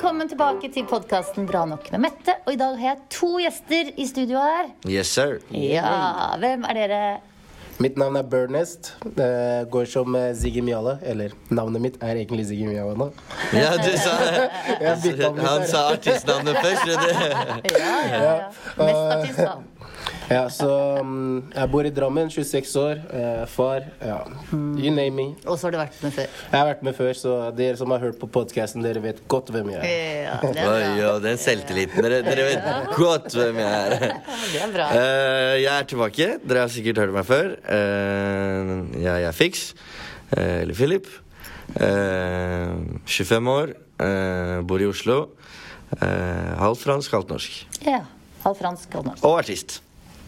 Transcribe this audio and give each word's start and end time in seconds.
Velkommen 0.00 0.30
tilbake 0.32 0.68
til 0.72 0.86
podkasten 0.88 1.44
Bra 1.44 1.66
nok 1.68 1.90
med 1.92 2.00
Mette. 2.00 2.32
Og 2.48 2.54
i 2.54 2.56
dag 2.56 2.78
har 2.80 2.86
jeg 2.94 3.02
to 3.12 3.28
gjester 3.42 3.90
i 4.00 4.06
studio 4.08 4.40
her. 4.40 4.70
Yes, 4.88 5.10
sir. 5.12 5.42
Ja, 5.52 5.90
Hvem 6.40 6.64
er 6.64 6.78
dere? 6.78 7.00
Mitt 7.84 7.98
navn 8.00 8.16
er 8.16 8.24
Bernest. 8.24 8.94
Det 9.04 9.28
går 9.68 9.84
som 9.92 10.16
eh, 10.16 10.30
Ziggy 10.40 10.62
Mjala. 10.64 10.94
Eller 11.04 11.36
navnet 11.52 11.84
mitt 11.84 11.98
er 12.00 12.16
egentlig 12.16 12.46
Ziggy 12.48 12.70
Mjala 12.70 12.96
nå. 12.96 13.10
Ja, 13.52 13.74
du 13.76 13.90
sa 14.00 14.16
Jeg 14.86 14.96
bytta 15.04 15.28
om 15.28 15.36
litt 15.36 15.44
Han 15.50 15.60
her. 15.60 15.68
sa 15.68 15.84
artistnavnet 15.92 16.62
først. 16.64 16.88
skjønner 16.88 17.12
du. 17.12 17.76
Ja, 17.76 17.92
ja, 18.08 18.24
ja. 18.24 18.34
Mest 18.80 19.04
artist, 19.18 19.44
da. 19.44 19.79
Ja, 20.30 20.44
så 20.52 20.68
mm, 21.02 21.50
Jeg 21.56 21.70
bor 21.72 21.86
i 21.86 21.90
Drammen, 21.90 22.28
26 22.30 22.74
år. 22.78 23.00
eh, 23.18 23.46
far. 23.50 23.82
Ja. 24.00 24.18
You 24.52 24.92
name 24.94 25.10
me. 25.16 25.24
Og 25.44 25.56
så 25.58 25.66
har 25.66 25.72
du 25.74 25.78
vært 25.80 25.96
med 26.04 26.12
før. 26.14 26.28
Jeg 26.52 26.54
har 26.60 26.68
vært 26.68 26.84
med 26.86 26.94
før, 26.94 27.10
så 27.18 27.32
dere 27.58 27.76
som 27.80 27.90
har 27.90 27.98
hørt 28.04 28.18
på 28.20 28.28
podkasten, 28.30 28.84
dere 28.86 29.02
vet 29.02 29.18
godt 29.28 29.50
hvem 29.50 29.72
jeg 29.74 29.80
er. 29.80 29.88
Ja, 30.28 30.36
det 30.44 30.62
er 30.62 30.70
Oi, 30.70 30.84
ja, 31.00 31.10
den 31.24 31.40
selvtilliten. 31.42 31.98
Dere, 32.06 32.20
dere 32.22 32.44
vet 32.46 32.94
godt 32.94 33.34
hvem 33.34 33.58
jeg 33.58 33.80
er. 33.80 34.06
Det 34.52 34.62
er 34.62 34.76
bra. 34.76 34.86
Eh, 35.00 35.56
jeg 35.64 35.72
er 35.74 35.90
tilbake. 35.90 36.30
Dere 36.46 36.62
har 36.66 36.70
sikkert 36.76 37.02
hørt 37.02 37.16
meg 37.18 37.26
før. 37.26 37.50
Eh, 37.78 38.72
jeg 39.02 39.26
er 39.32 39.36
Fix. 39.36 39.66
eh, 40.36 40.60
eller 40.62 40.74
Philip. 40.78 41.10
Eh, 41.74 42.78
25 43.06 43.48
år. 43.58 43.74
eh, 44.00 44.56
bor 44.62 44.78
i 44.80 44.86
Oslo. 44.86 45.20
Uh, 45.90 46.54
halvt 46.62 46.84
fransk, 46.86 47.10
halvt 47.18 47.32
norsk. 47.34 47.54
Ja. 47.82 48.04
Halv 48.44 48.54
fransk 48.60 48.92
og 48.94 49.08
norsk. 49.08 49.24
Og 49.26 49.40
artist. 49.40 49.80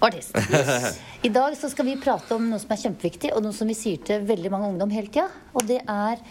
Artist. 0.03 0.35
I 1.27 1.31
dag 1.31 1.55
så 1.59 1.71
skal 1.71 1.87
vi 1.87 1.97
prate 2.03 2.35
om 2.35 2.49
noe 2.51 2.59
som 2.59 2.73
er 2.75 2.81
kjempeviktig, 2.83 3.31
og 3.37 3.45
noe 3.45 3.55
som 3.55 3.71
vi 3.71 3.77
sier 3.79 4.03
til 4.03 4.25
veldig 4.27 4.51
mange 4.51 4.73
ungdom 4.73 4.93
hele 4.95 5.11
tida. 5.13 5.29
Og 5.55 5.67
det 5.69 5.81
er 5.87 6.23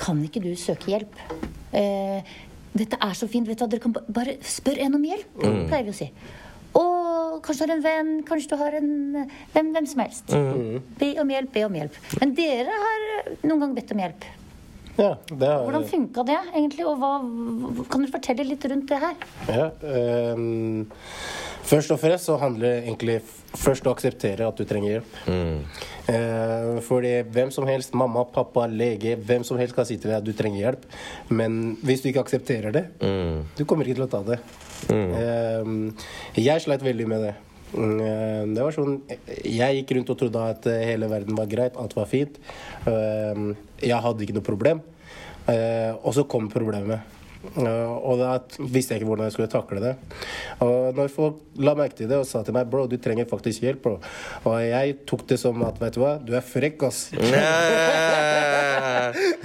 Kan 0.00 0.22
ikke 0.26 0.42
du 0.42 0.50
søke 0.58 0.90
hjelp? 0.90 1.18
Eh, 1.76 2.26
dette 2.74 2.98
er 3.02 3.14
så 3.18 3.28
fint. 3.30 3.46
vet 3.48 3.58
du 3.58 3.64
hva, 3.64 3.70
Dere 3.70 3.82
kan 3.82 3.94
bare 3.94 4.36
spørre 4.46 4.86
en 4.86 4.98
om 4.98 5.04
hjelp, 5.04 5.30
pleier 5.42 5.86
vi 5.86 5.94
å 5.94 5.98
si. 6.00 6.10
Og 6.78 7.40
kanskje 7.42 7.66
du 7.66 7.70
har 7.72 7.76
en 7.76 7.86
venn, 7.86 8.12
kanskje 8.26 8.52
du 8.52 8.60
har 8.60 8.76
en 8.78 8.90
hvem, 9.54 9.72
hvem 9.74 9.88
som 9.90 10.02
helst. 10.04 10.34
Be 11.00 11.14
om 11.22 11.32
hjelp, 11.34 11.50
be 11.54 11.64
om 11.66 11.78
hjelp. 11.80 11.98
Men 12.20 12.34
dere 12.38 12.82
har 12.84 13.08
eh, 13.16 13.32
noen 13.42 13.64
gang 13.64 13.74
bedt 13.78 13.94
om 13.94 14.02
hjelp. 14.04 14.28
Ja, 14.98 15.14
det 15.30 15.48
har 15.48 15.64
Hvordan 15.64 15.86
funka 15.88 16.24
det 16.28 16.38
egentlig? 16.52 16.86
Og 16.88 16.98
hva, 17.00 17.12
kan 17.90 18.04
du 18.04 18.10
fortelle 18.12 18.46
litt 18.48 18.64
rundt 18.68 18.90
det 18.90 18.98
her? 19.00 19.28
Ja, 19.48 19.68
um, 20.34 20.86
først 21.70 21.94
og 21.94 22.00
fremst 22.02 22.28
så 22.28 22.36
handler 22.40 22.66
det 22.66 22.88
egentlig 22.88 23.20
først 23.60 23.86
å 23.86 23.94
akseptere 23.94 24.48
at 24.48 24.58
du 24.58 24.66
trenger 24.68 24.96
hjelp. 24.96 25.20
Eh, 26.10 26.80
fordi 26.86 27.12
hvem 27.30 27.52
som 27.54 27.66
helst, 27.68 27.94
mamma, 27.98 28.24
pappa, 28.34 28.66
lege, 28.70 29.16
hvem 29.16 29.44
som 29.46 29.58
helst 29.60 29.76
kan 29.76 29.86
si 29.88 29.98
til 29.98 30.10
deg 30.10 30.18
at 30.20 30.26
du 30.26 30.32
trenger 30.36 30.64
hjelp. 30.64 30.88
Men 31.30 31.60
hvis 31.86 32.02
du 32.02 32.10
ikke 32.10 32.24
aksepterer 32.26 32.74
det, 32.74 32.84
du 33.58 33.64
kommer 33.64 33.86
ikke 33.86 34.00
til 34.00 34.08
å 34.08 34.10
ta 34.10 34.24
det. 34.26 34.40
Ehm, 34.90 35.92
jeg 36.38 36.64
sleit 36.64 36.84
veldig 36.84 37.06
med 37.10 37.28
det. 37.28 37.34
Mm, 37.74 38.00
eh, 38.02 38.54
Det 38.54 38.62
var 38.64 38.74
sånn 38.74 38.96
Jeg 39.44 39.76
gikk 39.78 39.92
rundt 39.96 40.10
og 40.10 40.18
trodde 40.18 40.42
at 40.56 40.66
eh, 40.66 40.84
hele 40.90 41.06
verden 41.10 41.36
var 41.38 41.46
greit, 41.46 41.76
alt 41.78 41.94
var 41.94 42.06
fint. 42.10 42.38
Ehm, 42.86 43.54
Jeg 43.80 44.00
hadde 44.02 44.24
ikke 44.26 44.34
noe 44.34 44.46
problem. 44.46 44.80
Eh, 45.48 45.94
Og 46.02 46.14
så 46.14 46.26
kom 46.28 46.48
problemet. 46.50 47.00
Og 47.40 48.18
da 48.20 48.34
visste 48.58 48.94
jeg 48.94 49.00
ikke 49.00 49.10
hvordan 49.10 49.28
jeg 49.28 49.36
skulle 49.36 49.52
takle 49.52 49.80
det. 49.82 49.94
Og 50.64 50.96
når 50.96 51.12
folk 51.14 51.60
la 51.64 51.74
merke 51.78 51.96
til 52.00 52.10
det 52.10 52.18
og 52.20 52.28
sa 52.28 52.42
til 52.44 52.54
meg 52.56 52.68
bro, 52.70 52.86
du 52.90 52.98
trenger 53.00 53.28
faktisk 53.30 53.64
hjelp, 53.64 53.82
bro. 53.84 53.96
Og 54.44 54.56
jeg 54.64 55.00
tok 55.08 55.26
det 55.30 55.40
som 55.40 55.64
at 55.66 55.80
vet 55.80 55.96
du 55.96 56.02
hva, 56.04 56.18
du 56.20 56.34
er 56.36 56.44
frekk, 56.44 56.88
ass. 56.90 57.08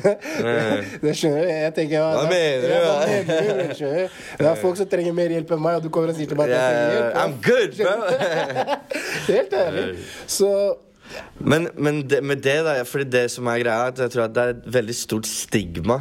Det 1.03 1.13
skjønner 1.17 1.41
du? 1.41 1.49
Jeg 1.49 1.73
tenker 1.75 1.97
ja, 1.97 2.07
Hva 2.15 2.23
mener 2.29 2.65
du, 2.65 2.73
ja. 2.73 4.07
Det 4.39 4.47
er 4.49 4.57
folk 4.61 4.79
som 4.79 4.89
trenger 4.91 5.15
mer 5.17 5.33
hjelp 5.35 5.53
enn 5.55 5.63
meg, 5.65 5.79
og 5.79 5.85
du 5.85 5.91
kommer 5.93 6.13
og 6.13 6.17
sier 6.17 6.29
til 6.29 6.39
meg 6.39 6.51
at 6.51 6.55
jeg 6.55 6.63
trenger 6.71 6.95
hjelp. 6.95 7.13
I'm 7.21 7.33
good, 7.45 7.71
bro. 7.79 7.95
Helt 9.29 9.55
ærlig. 9.61 9.85
Så 10.27 10.49
Men, 11.37 11.67
men 11.77 12.01
det, 12.09 12.23
med 12.25 12.41
det, 12.41 12.55
da 12.65 12.79
Fordi 12.83 13.05
det 13.13 13.27
som 13.31 13.47
er 13.47 13.59
greia, 13.61 13.91
at 13.91 13.99
jeg 14.01 14.11
tror 14.15 14.23
at 14.25 14.35
det 14.35 14.43
er 14.43 14.53
et 14.55 14.63
veldig 14.73 14.95
stort 14.97 15.29
stigma 15.29 15.99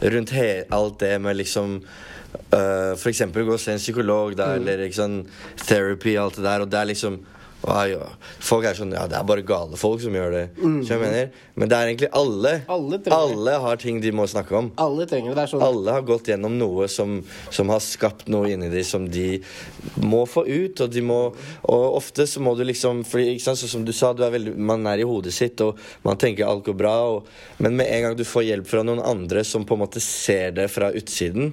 rundt 0.00 0.34
alt 0.70 0.98
det 1.00 1.14
med 1.22 1.36
liksom 1.36 1.78
uh, 1.80 2.92
For 2.98 3.08
eksempel 3.08 3.46
gå 3.46 3.54
og 3.56 3.60
se 3.62 3.72
en 3.72 3.82
psykolog, 3.82 4.36
da, 4.36 4.54
eller 4.58 4.84
ikke 4.86 5.00
sånn 5.00 5.22
therapy, 5.66 6.16
alt 6.20 6.36
det 6.36 6.46
der, 6.46 6.64
og 6.66 6.70
det 6.72 6.80
er 6.80 6.90
liksom 6.92 7.16
«Å, 7.16 7.24
ja. 7.24 7.35
Folk 7.64 8.66
er 8.68 8.76
sånn 8.78 8.92
Ja, 8.94 9.06
det 9.10 9.16
er 9.18 9.24
bare 9.26 9.42
gale 9.46 9.78
folk 9.80 10.00
som 10.02 10.14
gjør 10.14 10.30
det. 10.34 10.42
Mm. 10.60 10.76
jeg 10.86 11.00
mener? 11.00 11.30
Men 11.56 11.70
det 11.70 11.76
er 11.76 11.90
egentlig 11.90 12.10
alle. 12.14 12.52
Alle 12.70 13.00
alle 13.16 13.56
har 13.64 13.80
ting 13.80 14.00
de 14.00 14.12
må 14.14 14.26
snakke 14.30 14.54
om. 14.56 14.70
alle 14.76 15.06
trenger 15.08 15.34
det. 15.34 15.40
Det 15.40 15.50
sånn 15.54 15.64
Alle 15.66 15.96
har 15.96 16.04
gått 16.06 16.30
gjennom 16.30 16.54
noe 16.58 16.86
som, 16.92 17.18
som 17.50 17.72
har 17.72 17.82
skapt 17.82 18.28
noe 18.32 18.52
inni 18.52 18.70
dem 18.72 18.86
som 18.86 19.08
de 19.10 19.40
må 20.04 20.24
få 20.30 20.46
ut. 20.46 20.80
Og 20.84 20.92
de 20.92 21.02
må 21.02 21.20
Og 21.66 21.84
ofte 21.98 22.26
så 22.26 22.42
må 22.44 22.54
du 22.56 22.64
liksom 22.64 23.04
fordi, 23.06 23.34
ikke 23.34 23.48
sant, 23.48 23.58
så 23.58 23.70
som 23.70 23.84
du 23.86 23.92
sa, 23.96 24.12
du 24.12 24.24
er 24.26 24.34
veldig, 24.36 24.54
man 24.56 24.86
er 24.86 25.02
i 25.02 25.08
hodet 25.08 25.34
sitt, 25.34 25.60
og 25.64 25.80
man 26.06 26.18
tenker 26.20 26.46
alt 26.46 26.64
går 26.66 26.76
bra. 26.78 26.96
Og, 27.16 27.30
men 27.58 27.76
med 27.78 27.90
en 27.90 28.08
gang 28.08 28.18
du 28.18 28.24
får 28.26 28.46
hjelp 28.50 28.70
fra 28.70 28.84
noen 28.86 29.02
andre 29.02 29.44
som 29.44 29.66
på 29.66 29.76
en 29.76 29.84
måte 29.86 30.02
ser 30.02 30.54
det 30.56 30.68
fra 30.72 30.92
utsiden, 30.94 31.50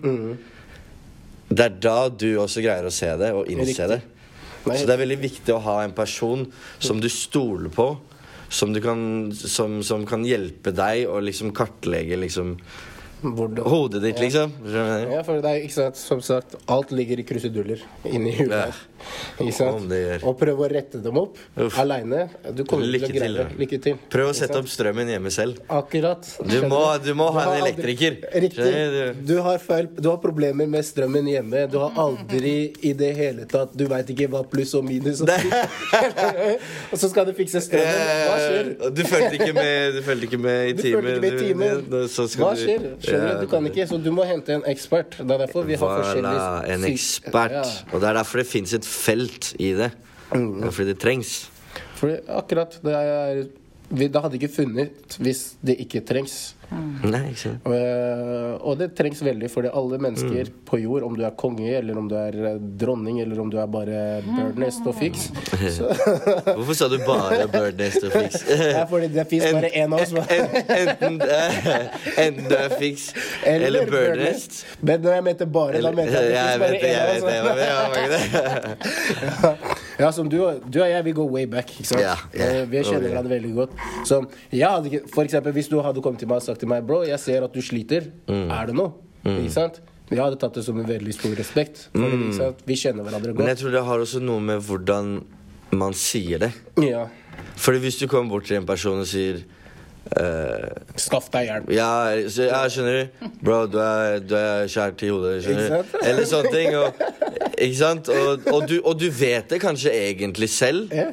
det 1.53 1.65
er 1.65 1.75
da 1.83 1.97
du 2.09 2.29
også 2.41 2.63
greier 2.63 2.85
å 2.87 2.93
se 2.93 3.09
det 3.19 3.33
og 3.35 3.49
innse 3.51 3.87
det. 3.89 4.01
Så 4.63 4.87
det 4.87 4.95
er 4.95 5.03
veldig 5.03 5.19
viktig 5.19 5.53
å 5.55 5.61
ha 5.65 5.77
en 5.83 5.95
person 5.95 6.45
som 6.79 7.01
du 7.03 7.09
stoler 7.11 7.71
på. 7.73 7.91
Som, 8.53 8.75
kan, 8.77 9.31
som, 9.33 9.79
som 9.81 10.03
kan 10.05 10.21
hjelpe 10.27 10.71
deg 10.77 11.07
å 11.09 11.17
liksom 11.25 11.55
kartlegge 11.57 12.19
liksom 12.21 12.51
hvordan- 13.23 13.65
Hodet 13.73 14.01
ditt, 14.03 14.19
liksom. 14.19 14.51
Du 14.63 14.69
hva? 14.69 15.11
Ja, 15.11 15.21
for 15.23 15.39
det 15.41 15.45
er 15.49 15.61
ikke 15.63 15.73
sant, 15.77 15.95
som 15.97 16.21
sagt, 16.21 16.55
alt 16.67 16.91
ligger 16.91 17.19
i 17.19 17.23
kruseduller 17.23 17.79
inni 18.05 18.31
huet. 18.37 18.49
Ja. 18.51 18.71
Ikke 19.43 19.51
sant? 19.51 19.91
Og 20.23 20.37
prøv 20.39 20.61
å 20.63 20.67
rette 20.71 21.01
dem 21.03 21.17
opp 21.19 21.35
Uff. 21.59 21.77
aleine. 21.81 22.29
Du 22.55 22.63
kommer 22.63 22.85
Lykke 22.87 23.09
til 23.09 23.15
å 23.15 23.19
greie 23.19 23.33
det. 23.49 23.57
Lykke 23.59 23.79
til. 23.83 23.97
Prøv 24.09 24.29
å 24.29 24.33
sette 24.37 24.55
opp 24.55 24.69
strømmen 24.71 25.09
hjemme 25.11 25.31
selv. 25.33 25.57
Akkurat. 25.67 26.23
Du 26.47 26.61
må, 26.71 26.79
du 27.03 27.13
må 27.13 27.27
ha 27.33 27.41
har 27.41 27.55
en 27.57 27.63
aldri- 27.63 27.73
elektriker. 27.83 28.15
Riktig. 28.45 28.71
Du? 29.27 29.33
Du 29.33 29.41
har, 29.41 29.57
feil, 29.59 29.87
du 29.99 30.07
har 30.09 30.17
problemer 30.23 30.67
med 30.71 30.83
strømmen 30.87 31.27
hjemme. 31.27 31.65
Du 31.69 31.79
har 31.79 31.91
aldri 31.99 32.73
i 32.81 32.93
det 32.93 33.11
hele 33.17 33.45
tatt 33.45 33.75
Du 33.75 33.85
veit 33.91 34.07
ikke 34.07 34.29
hva 34.29 34.43
pluss 34.47 34.73
og 34.75 34.85
minus 34.85 35.19
og 35.21 35.27
Og 36.93 36.97
så 36.99 37.09
skal 37.11 37.25
du 37.27 37.33
fikse 37.35 37.59
strømmen. 37.65 38.07
Hva 38.29 38.37
skjer? 38.39 38.71
Eh, 38.77 38.89
Du 38.93 39.03
fulgte 39.03 39.33
ikke 39.39 39.53
med, 39.57 39.97
du 39.99 40.27
ikke 40.27 40.39
med 40.39 40.69
i 40.69 40.81
timen. 40.81 41.19
med 41.19 41.33
i 41.33 41.37
timen. 41.43 41.83
du- 41.89 42.07
Hva 42.07 42.55
du- 42.55 42.63
skjer? 42.63 42.87
Skjønner 43.13 43.39
du? 43.39 43.45
Du 43.45 43.51
kan 43.53 43.69
ikke, 43.69 43.87
så 43.89 43.99
du 44.01 44.11
må 44.15 44.27
hente 44.27 44.57
en 44.57 44.65
ekspert. 44.69 45.17
Det 45.19 45.29
er 45.29 45.43
derfor 45.45 45.67
vi 45.67 45.77
har 45.77 45.85
Voilà, 45.85 46.03
forskjellige 46.03 46.75
en 46.75 46.87
ekspert. 46.89 47.57
Ja. 47.59 47.65
Og 47.91 48.01
det 48.01 48.09
er 48.09 48.19
derfor 48.19 48.43
det 48.43 48.47
fins 48.49 48.73
et 48.77 48.87
felt 48.87 49.53
i 49.59 49.73
det. 49.77 49.91
Mm. 50.33 50.61
Det 50.61 50.69
er 50.69 50.77
fordi 50.77 50.93
det 50.93 50.99
trengs. 51.03 51.33
Fordi 51.99 52.17
akkurat 52.27 52.79
det 52.83 52.95
er 52.99 53.43
vi, 53.93 54.07
Det 54.09 54.21
hadde 54.23 54.35
ikke 54.39 54.49
funnet 54.55 55.17
hvis 55.21 55.41
det 55.63 55.75
ikke 55.85 56.01
trengs. 56.09 56.55
Nei, 57.03 57.19
ikke. 57.35 57.51
Eh, 57.69 58.53
og 58.65 58.79
det 58.79 58.87
trengs 58.97 59.19
veldig 59.21 59.49
fordi 59.53 59.69
alle 59.77 59.99
mennesker 60.01 60.47
Mm. 60.49 60.53
på 60.65 60.79
jord, 60.81 61.03
om 61.05 61.13
du 61.15 61.21
er 61.27 61.29
konge, 61.37 61.67
eller 61.77 61.97
om 61.99 62.07
du 62.09 62.15
er 62.17 62.33
eh, 62.49 62.55
dronning, 62.81 63.19
eller 63.21 63.37
om 63.43 63.49
du 63.53 63.57
er 63.61 63.67
bare 63.69 63.99
birdnest 64.25 64.81
og 64.89 64.95
fiks 64.97 65.27
Hvorfor 66.57 66.73
sa 66.79 66.87
du 66.89 66.97
bare 67.05 67.45
Bird 67.53 67.77
Nest 67.77 68.03
og 68.07 68.11
Fix? 68.15 68.41
Det 68.47 68.71
er 68.79 68.87
fordi 68.89 69.07
det 69.13 69.27
fins 69.29 69.45
bare 69.53 69.69
én 69.69 69.93
av 69.93 70.01
oss. 70.01 70.11
En- 70.17 70.49
Enten, 70.73 71.21
enten 72.17 72.49
du 72.49 72.55
er 72.57 72.69
Fix 72.79 73.13
eller 73.45 73.85
Bird 73.91 74.17
Nest. 74.23 74.63
Men 74.81 75.01
når 75.05 75.11
jeg 75.19 75.23
mente 75.29 75.45
bare, 75.59 75.81
da 75.85 75.91
mente 75.93 76.23
jeg 76.25 76.33
at 76.33 76.59
det 76.59 76.81
fins 76.81 77.21
bare 77.29 77.59
én 77.69 77.77
av 77.77 77.91
oss. 79.53 79.72
Ja, 79.99 80.09
som 80.11 80.29
du, 80.29 80.37
du 80.69 80.79
og 80.81 80.89
jeg, 80.89 81.03
vi 81.05 81.11
går 81.13 81.29
way 81.29 81.45
back. 81.49 81.69
Ikke 81.79 81.85
sant? 81.91 82.01
Yeah. 82.01 82.23
Eh, 82.33 82.65
Vi 82.71 82.81
kjenner 82.83 83.07
Oh, 83.07 83.11
hverandre 83.11 83.33
veldig 83.35 83.53
godt. 83.57 83.75
Så 84.09 84.21
jeg 84.51 84.67
hadde 84.69 84.89
ikke, 84.91 85.01
for 85.13 85.23
eksempel, 85.27 85.53
Hvis 85.53 85.69
du 85.69 85.79
hadde 85.85 86.01
kommet 86.01 86.19
til 86.23 86.27
meg 86.31 86.41
og 86.41 86.45
sagt 86.47 86.59
til 86.63 86.69
meg 86.71 86.85
Bro, 86.87 87.03
jeg 87.07 87.19
ser 87.19 87.43
at 87.45 87.53
du 87.53 87.61
sliter. 87.61 88.09
Mm. 88.27 88.45
Er 88.51 88.65
det 88.71 88.75
noe? 88.77 88.93
Ikke 89.25 89.51
sant? 89.53 89.81
Jeg 90.11 90.19
hadde 90.19 90.37
tatt 90.41 90.53
det 90.59 90.63
som 90.65 90.77
en 90.81 90.85
veldig 90.87 91.13
stor 91.15 91.33
respekt. 91.39 91.87
Fordi, 91.93 92.17
ikke 92.27 92.37
sant? 92.37 92.63
Vi 92.67 92.75
kjenner 92.77 93.05
hverandre 93.07 93.31
godt. 93.33 93.39
Men 93.43 93.53
jeg 93.53 93.61
tror 93.63 93.71
det 93.77 93.83
har 93.87 94.03
også 94.03 94.19
noe 94.21 94.41
med 94.43 94.61
hvordan 94.67 95.13
man 95.73 95.93
sier 95.97 96.37
det. 96.43 96.51
Ja. 96.83 97.07
Fordi 97.57 97.79
hvis 97.81 97.97
du 98.01 98.07
kommer 98.07 98.29
bort 98.35 98.45
til 98.49 98.57
en 98.59 98.65
person 98.69 98.99
og 99.01 99.09
sier 99.09 99.43
Uh, 100.19 100.67
Skaff 100.99 101.29
deg 101.31 101.45
hjelp. 101.47 101.69
ja, 101.71 102.11
ja, 102.19 102.57
skjønner 102.69 102.97
du? 102.97 103.29
Bro, 103.39 103.61
du 103.71 103.77
er, 103.79 104.17
du 104.19 104.33
er 104.35 104.65
skjært 104.69 104.99
i 105.07 105.09
hodet. 105.09 105.37
Skjønner 105.45 105.85
du? 105.87 105.93
Eller 106.03 106.27
sånne 106.27 106.51
ting. 106.51 106.75
Og, 106.75 106.99
ikke 107.63 107.79
sant? 107.79 108.09
Og, 108.13 108.47
og, 108.53 108.65
du, 108.69 108.77
og 108.83 108.97
du 108.99 109.07
vet 109.09 109.49
det 109.53 109.61
kanskje 109.63 109.93
egentlig 109.95 110.49
selv. 110.53 110.91
Ja. 110.93 111.11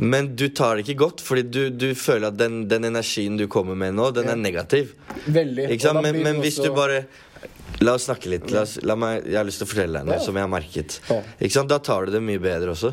Men 0.00 0.30
du 0.38 0.46
tar 0.56 0.78
det 0.78 0.86
ikke 0.86 0.98
godt, 1.02 1.20
fordi 1.20 1.42
du, 1.52 1.62
du 1.76 1.90
føler 1.98 2.30
at 2.30 2.38
den, 2.40 2.62
den 2.70 2.86
energien 2.88 3.34
du 3.36 3.44
kommer 3.52 3.76
med 3.76 3.92
nå, 3.98 4.06
den 4.16 4.30
er 4.32 4.38
negativ. 4.40 4.94
Veldig. 5.28 5.66
Ikke 5.74 5.90
sant? 5.90 6.00
Men, 6.06 6.22
men 6.24 6.40
hvis 6.40 6.56
også- 6.58 6.70
du 6.70 6.78
bare 6.78 7.02
La 7.80 7.94
oss 7.96 8.04
snakke 8.08 8.28
litt. 8.28 8.48
La 8.52 8.64
oss, 8.66 8.74
la 8.84 8.96
meg, 8.98 9.22
jeg 9.30 9.38
har 9.38 9.46
lyst 9.46 9.60
til 9.62 9.64
å 9.64 9.70
fortelle 9.70 10.00
deg 10.00 10.08
noe 10.08 10.16
Ja. 10.18 10.24
som 10.24 10.36
jeg 10.36 10.42
har 10.44 10.50
merket. 10.52 10.96
Ja. 11.08 11.20
Ikke 11.40 11.54
sant? 11.54 11.70
Da 11.70 11.78
tar 11.78 12.04
du 12.08 12.12
det 12.12 12.20
mye 12.20 12.40
bedre 12.42 12.74
også. 12.74 12.90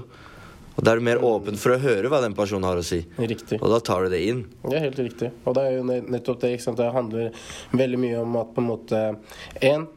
Og 0.78 0.84
da 0.86 0.92
er 0.94 1.00
du 1.02 1.04
mer 1.08 1.18
åpen 1.26 1.58
for 1.60 1.74
å 1.74 1.80
høre 1.82 2.08
hva 2.12 2.20
den 2.22 2.36
personen 2.38 2.64
har 2.70 2.78
å 2.78 2.84
si. 2.86 3.00
Riktig. 3.18 3.58
Og 3.58 3.72
da 3.74 3.80
tar 3.84 4.06
du 4.06 4.12
det 4.14 4.20
inn. 4.30 4.44
Det 4.62 4.78
er 4.78 4.84
helt 4.86 5.00
riktig. 5.02 5.32
Og 5.50 5.58
det 5.58 5.64
er 5.66 5.76
jo 5.80 5.84
nettopp 5.90 6.40
det. 6.44 6.52
ikke 6.56 6.66
sant? 6.68 6.78
Det 6.80 6.92
handler 6.94 7.32
veldig 7.82 8.00
mye 8.04 8.22
om 8.22 8.38
at 8.44 8.54
på 8.54 8.62
en 8.64 8.70
måte 8.70 9.02
En, 9.66 9.88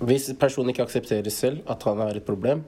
Hvis 0.00 0.30
personen 0.40 0.72
ikke 0.72 0.86
aksepterer 0.86 1.32
selv 1.34 1.64
at 1.70 1.82
han 1.88 2.00
har 2.00 2.16
et 2.16 2.26
problem, 2.26 2.64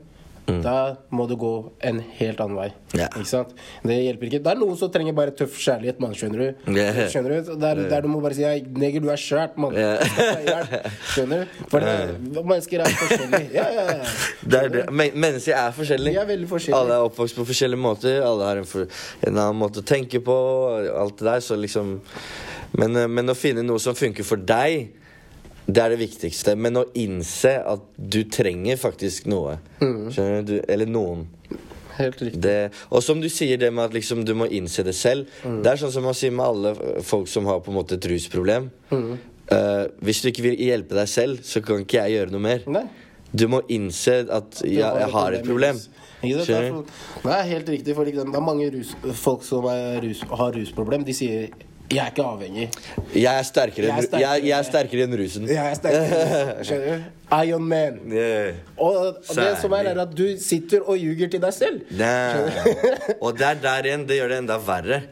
da 0.47 0.97
må 1.15 1.25
du 1.31 1.37
gå 1.39 1.51
en 1.87 2.01
helt 2.19 2.41
annen 2.43 2.59
vei. 2.59 2.69
Mm. 2.75 2.97
Ja. 2.99 3.07
Ikke 3.15 3.31
sant? 3.31 3.53
Det 3.87 3.95
hjelper 3.95 4.29
ikke. 4.29 4.41
Det 4.43 4.51
er 4.53 4.59
noen 4.59 4.77
som 4.79 4.91
trenger 4.93 5.15
bare 5.17 5.35
tøff 5.39 5.55
kjærlighet, 5.63 6.01
mann. 6.03 6.17
Skjønner 6.19 6.43
du? 6.43 6.73
Yeah. 6.75 6.99
Skjønner 7.13 7.35
du? 7.35 7.53
Der, 7.63 7.83
der 7.93 8.05
du 8.05 8.09
må 8.11 8.21
bare 8.25 8.35
si 8.37 8.43
'Neger, 8.43 9.05
du 9.05 9.09
er 9.15 9.21
skjørt, 9.23 9.57
mann'. 9.57 9.79
Yeah. 9.79 10.91
Skjønner 11.15 11.45
du? 11.45 11.67
For 11.71 11.87
det, 11.87 12.43
mennesker 12.43 12.85
er 12.85 12.97
forskjellige. 13.01 13.51
Ja, 13.55 13.67
ja, 13.79 13.87
er 14.61 14.69
det. 14.69 14.87
Men, 14.91 15.15
mennesker 15.15 15.57
er 15.57 15.77
forskjellige. 15.79 16.25
Er 16.27 16.47
forskjellige. 16.51 16.81
Alle 16.81 16.99
er 16.99 17.11
oppvokst 17.11 17.39
på 17.39 17.47
forskjellige 17.53 17.81
måter. 17.81 18.19
Alle 18.27 18.51
har 18.51 18.63
en, 18.65 18.69
for, 18.69 18.91
en 19.23 19.37
annen 19.37 19.61
måte 19.63 19.81
å 19.81 19.87
tenke 19.87 20.21
på. 20.21 20.39
Alt 20.91 21.23
det 21.23 21.31
der, 21.31 21.41
så 21.41 21.57
liksom 21.57 22.01
men, 22.73 22.97
eh, 22.97 23.09
men 23.09 23.29
å 23.29 23.37
finne 23.37 23.65
noe 23.65 23.81
som 23.83 23.97
funker 23.97 24.27
for 24.27 24.41
deg, 24.41 24.91
det 25.67 25.83
er 25.83 25.95
det 25.95 26.01
viktigste. 26.01 26.57
Men 26.59 26.81
å 26.81 26.87
innse 26.99 27.55
at 27.61 27.85
du 27.97 28.23
trenger 28.31 28.81
faktisk 28.81 29.29
noe. 29.31 29.59
Mm. 29.83 30.09
Skjønner 30.13 30.49
du? 30.49 30.57
Eller 30.67 30.91
noen. 30.91 31.27
Helt 31.99 32.23
riktig. 32.23 32.41
Det, 32.43 32.73
og 32.91 33.05
som 33.05 33.21
du 33.21 33.29
sier 33.33 33.61
det 33.61 33.71
med 33.75 33.91
at 33.91 33.97
liksom 33.97 34.25
du 34.27 34.35
må 34.39 34.49
innse 34.51 34.85
det 34.87 34.95
selv. 34.97 35.29
Mm. 35.45 35.61
Det 35.65 35.73
er 35.73 35.83
sånn 35.83 35.95
som 35.95 36.07
man 36.09 36.17
sier 36.19 36.35
med 36.35 36.47
alle 36.47 37.03
folk 37.07 37.31
som 37.31 37.47
har 37.51 37.63
på 37.63 37.73
en 37.73 37.79
måte 37.79 37.99
et 37.99 38.11
rusproblem. 38.11 38.71
Mm. 38.93 39.13
Uh, 39.53 39.85
hvis 40.07 40.23
du 40.23 40.31
ikke 40.31 40.47
vil 40.47 40.61
hjelpe 40.63 40.97
deg 40.97 41.11
selv, 41.11 41.43
så 41.47 41.61
kan 41.65 41.83
ikke 41.85 42.07
jeg 42.07 42.17
gjøre 42.17 42.35
noe 42.35 42.47
mer. 42.47 42.69
Nei. 42.73 42.87
Du 43.33 43.47
må 43.49 43.63
innse 43.73 44.23
at 44.29 44.61
ja, 44.69 44.93
jeg 45.01 45.13
har 45.13 45.37
et 45.37 45.47
problem. 45.47 45.79
Det, 46.23 46.35
er, 47.27 47.47
helt 47.49 47.71
riktig. 47.73 47.95
For 47.97 48.07
det 48.07 48.23
er 48.23 48.45
mange 48.45 48.69
rus, 48.71 48.93
folk 49.19 49.43
som 49.43 49.67
rus, 50.05 50.21
har 50.31 50.53
rusproblem. 50.55 51.07
De 51.09 51.15
sier 51.17 51.49
'jeg 51.93 52.05
er 52.05 52.11
ikke 52.11 52.23
avhengig'. 52.25 52.69
Jeg 53.15 53.39
er 53.39 53.43
sterkere 53.43 53.87
Jeg 53.87 53.99
er 53.99 54.03
sterkere. 54.03 54.31
jeg, 54.31 54.45
jeg 54.45 54.59
er 54.59 54.63
sterkere 54.63 55.03
enn 55.05 55.17
rusen. 55.23 55.49
Jeg 55.49 55.71
er 55.71 55.75
sterkere, 55.75 56.65
Skjønner 56.67 56.97
du? 56.97 57.03
Iron 57.47 57.65
Man. 57.69 57.99
Yeah. 58.13 58.55
Og 58.77 58.97
og 59.07 59.17
det 59.37 59.59
som 59.61 59.73
er, 59.73 59.85
er 59.93 60.01
at 60.03 60.17
du 60.17 60.25
sitter 60.39 60.81
og 60.89 60.97
ljuger 60.99 61.29
til 61.33 61.41
deg 61.41 61.53
selv. 61.53 61.81
og 63.21 63.27
Og 63.29 63.39
der, 63.39 63.55
der 63.63 63.83
igjen, 63.85 64.07
det 64.09 64.17
gjør 64.21 64.29
det 64.29 64.39
enda 64.39 64.59
verre. 64.59 65.03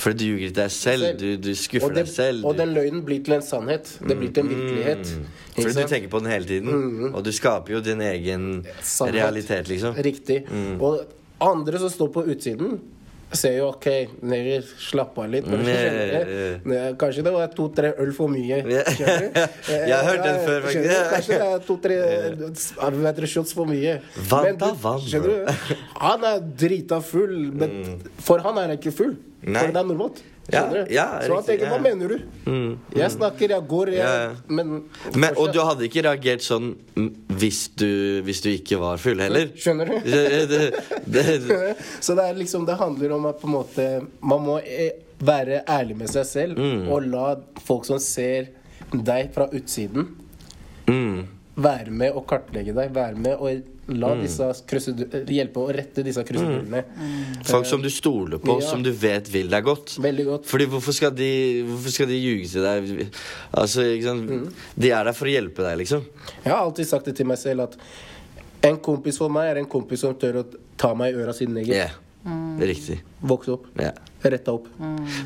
For 0.00 0.12
du 0.12 0.24
ljuger 0.24 0.48
til 0.48 0.56
deg 0.56 0.70
selv. 0.70 1.06
Du, 1.20 1.36
du 1.36 1.54
skuffer 1.54 1.88
det, 1.88 1.96
deg 2.06 2.08
selv. 2.08 2.44
og 2.46 2.56
den 2.56 2.74
løgnen 2.74 3.02
blir 3.04 3.24
til 3.24 3.34
en 3.34 3.42
sannhet. 3.42 3.98
Det 4.08 4.16
blir 4.18 4.32
til 4.32 4.44
en 4.44 4.48
virkelighet. 4.48 5.14
Mm. 5.16 5.26
fordi 5.56 5.82
du 5.82 5.88
tenker 5.88 6.08
på 6.08 6.18
den 6.18 6.30
hele 6.30 6.44
tiden. 6.44 7.14
Og 7.14 7.24
du 7.24 7.32
skaper 7.32 7.72
jo 7.74 7.80
din 7.80 8.00
egen 8.00 8.66
Sannhet. 8.82 9.14
realitet, 9.14 9.68
liksom. 9.68 9.94
Riktig. 9.94 10.44
Og 10.80 11.00
andre 11.40 11.78
som 11.78 11.88
står 11.90 12.08
på 12.12 12.22
utsiden, 12.22 12.80
ser 13.36 13.56
jo 13.58 13.68
OK, 13.70 13.86
Neger, 14.26 14.64
slapp 14.82 15.18
av 15.22 15.28
litt. 15.30 15.46
Mm, 15.46 16.96
Kanskje 17.00 17.24
det 17.26 17.32
var 17.34 17.52
to-tre 17.54 17.92
øl 18.02 18.12
for 18.16 18.32
mye. 18.32 18.60
Skjønner 18.64 19.26
du? 19.26 19.40
Jeg 19.90 19.94
har 19.94 20.04
hørt 20.08 20.24
den 20.26 20.40
før, 20.46 20.66
faktisk. 20.66 21.12
Kanskje 21.14 21.38
det 21.38 21.48
er 21.48 21.64
to-tre 21.68 23.28
shots 23.34 23.54
for 23.56 23.70
mye. 23.70 23.98
Du- 24.16 24.64
vann, 24.82 25.00
Skjønner 25.06 25.46
du? 25.46 25.76
Han 26.00 26.26
er 26.32 26.42
drita 26.64 27.00
full, 27.04 27.36
men 27.54 27.98
for 28.18 28.42
han 28.44 28.58
er 28.58 28.70
han 28.70 28.78
ikke 28.78 28.94
full. 28.94 29.16
Mm. 29.40 29.54
For 29.56 29.72
det 29.72 29.80
er 29.80 29.88
normalt. 29.88 30.18
Ja, 30.52 30.62
ja, 30.90 31.04
Så 31.24 31.34
han 31.36 31.44
tenker. 31.46 31.66
Mm. 31.66 31.72
hva 31.72 31.80
mener 31.84 32.08
du? 32.14 32.76
Jeg 32.98 33.10
snakker, 33.14 33.54
jeg 33.54 33.66
går, 33.70 33.92
jeg. 33.94 34.36
Men, 34.48 34.72
Men, 35.14 35.36
og 35.36 35.52
du 35.54 35.60
hadde 35.62 35.86
ikke 35.86 36.02
reagert 36.08 36.42
sånn 36.46 36.72
mm, 36.96 37.10
hvis 37.40 37.60
du, 37.78 37.88
hvis 38.26 38.40
du 38.44 38.50
ikke 38.52 38.78
var 38.82 38.98
full, 39.02 39.20
heller? 39.22 39.50
Skjønner 39.56 39.90
du? 39.92 39.98
Det, 40.04 40.22
det, 40.50 40.72
det, 41.06 41.76
Så 42.06 42.16
det 42.18 42.24
er 42.30 42.38
liksom 42.40 42.66
Det 42.68 42.76
handler 42.80 43.12
om 43.16 43.26
at 43.30 43.40
på 43.40 43.46
en 43.50 43.54
måte 43.54 43.86
Man 44.20 44.42
må 44.46 44.58
eh, 44.64 44.92
være 45.20 45.62
ærlig 45.68 45.96
med 46.00 46.08
seg 46.10 46.24
selv 46.26 46.58
Mm. 46.60 46.88
og 46.90 47.04
la 47.12 47.26
folk 47.66 47.84
som 47.86 47.98
ser 48.00 48.48
deg 48.90 49.28
fra 49.34 49.44
utsiden, 49.54 50.06
mm. 50.88 51.18
Være 51.62 51.90
med 51.92 52.16
og 52.16 52.24
kartlegge 52.30 52.74
deg. 52.76 52.90
Være 52.96 53.16
med 53.20 53.36
og 53.40 53.62
la 54.00 54.12
disse 54.20 54.46
krusedu- 54.70 55.08
hjelpe 55.26 55.58
å 55.64 55.70
rette 55.74 56.04
disse 56.06 56.22
krusedullene. 56.26 56.84
Folk 57.48 57.66
som 57.66 57.82
du 57.82 57.88
stoler 57.90 58.38
på, 58.38 58.60
Ja. 58.60 58.66
som 58.70 58.82
du 58.86 58.92
vet 58.92 59.28
vil 59.32 59.48
deg 59.50 59.64
godt. 59.66 59.96
Veldig 59.98 60.24
godt. 60.28 60.46
Fordi 60.46 60.66
hvorfor 60.66 60.92
skal 60.94 61.10
de, 61.10 61.30
hvorfor 61.66 61.90
skal 61.96 62.06
de 62.06 62.18
ljuge 62.20 62.48
til 62.52 62.62
deg? 62.62 63.08
Altså, 63.52 63.82
ikke 63.96 64.04
sant? 64.04 64.30
Mm. 64.30 64.52
De 64.78 64.90
er 64.90 65.04
der 65.04 65.12
for 65.12 65.26
å 65.26 65.34
hjelpe 65.34 65.62
deg, 65.66 65.78
liksom. 65.82 66.04
Jeg 66.44 66.52
har 66.52 66.60
alltid 66.64 66.86
sagt 66.86 67.04
det 67.10 67.16
til 67.16 67.26
meg 67.26 67.38
selv 67.38 67.60
at 67.66 67.76
en 68.62 68.76
kompis 68.78 69.18
for 69.18 69.28
meg 69.32 69.50
er 69.56 69.58
en 69.58 69.66
kompis 69.66 70.00
som 70.04 70.14
tør 70.14 70.42
å 70.42 70.46
ta 70.78 70.94
meg 70.94 71.14
i 71.14 71.18
øra 71.18 71.32
siden 71.34 71.56
jeg 71.64 71.66
Ja, 71.74 71.88
det 72.58 72.62
er 72.68 72.74
riktig. 72.74 73.00
Vokse 73.24 73.52
opp. 73.56 73.66
Ja. 73.80 73.90
Retta 74.22 74.52
opp. 74.52 74.66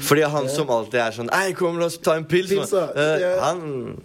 Fordi 0.06 0.22
han 0.30 0.48
som 0.48 0.68
alltid 0.70 1.00
er 1.02 1.10
sånn 1.16 1.28
Ei, 1.34 1.52
kom, 1.52 1.76
la 1.80 1.86
oss 1.86 1.98
ta 1.98 2.14
en 2.14 2.24
pils. 2.24 2.48
Pils, 2.48 2.70
mann». 2.72 2.90
Eh, 2.96 3.18
Ja. 3.20 3.40
Han 3.42 4.00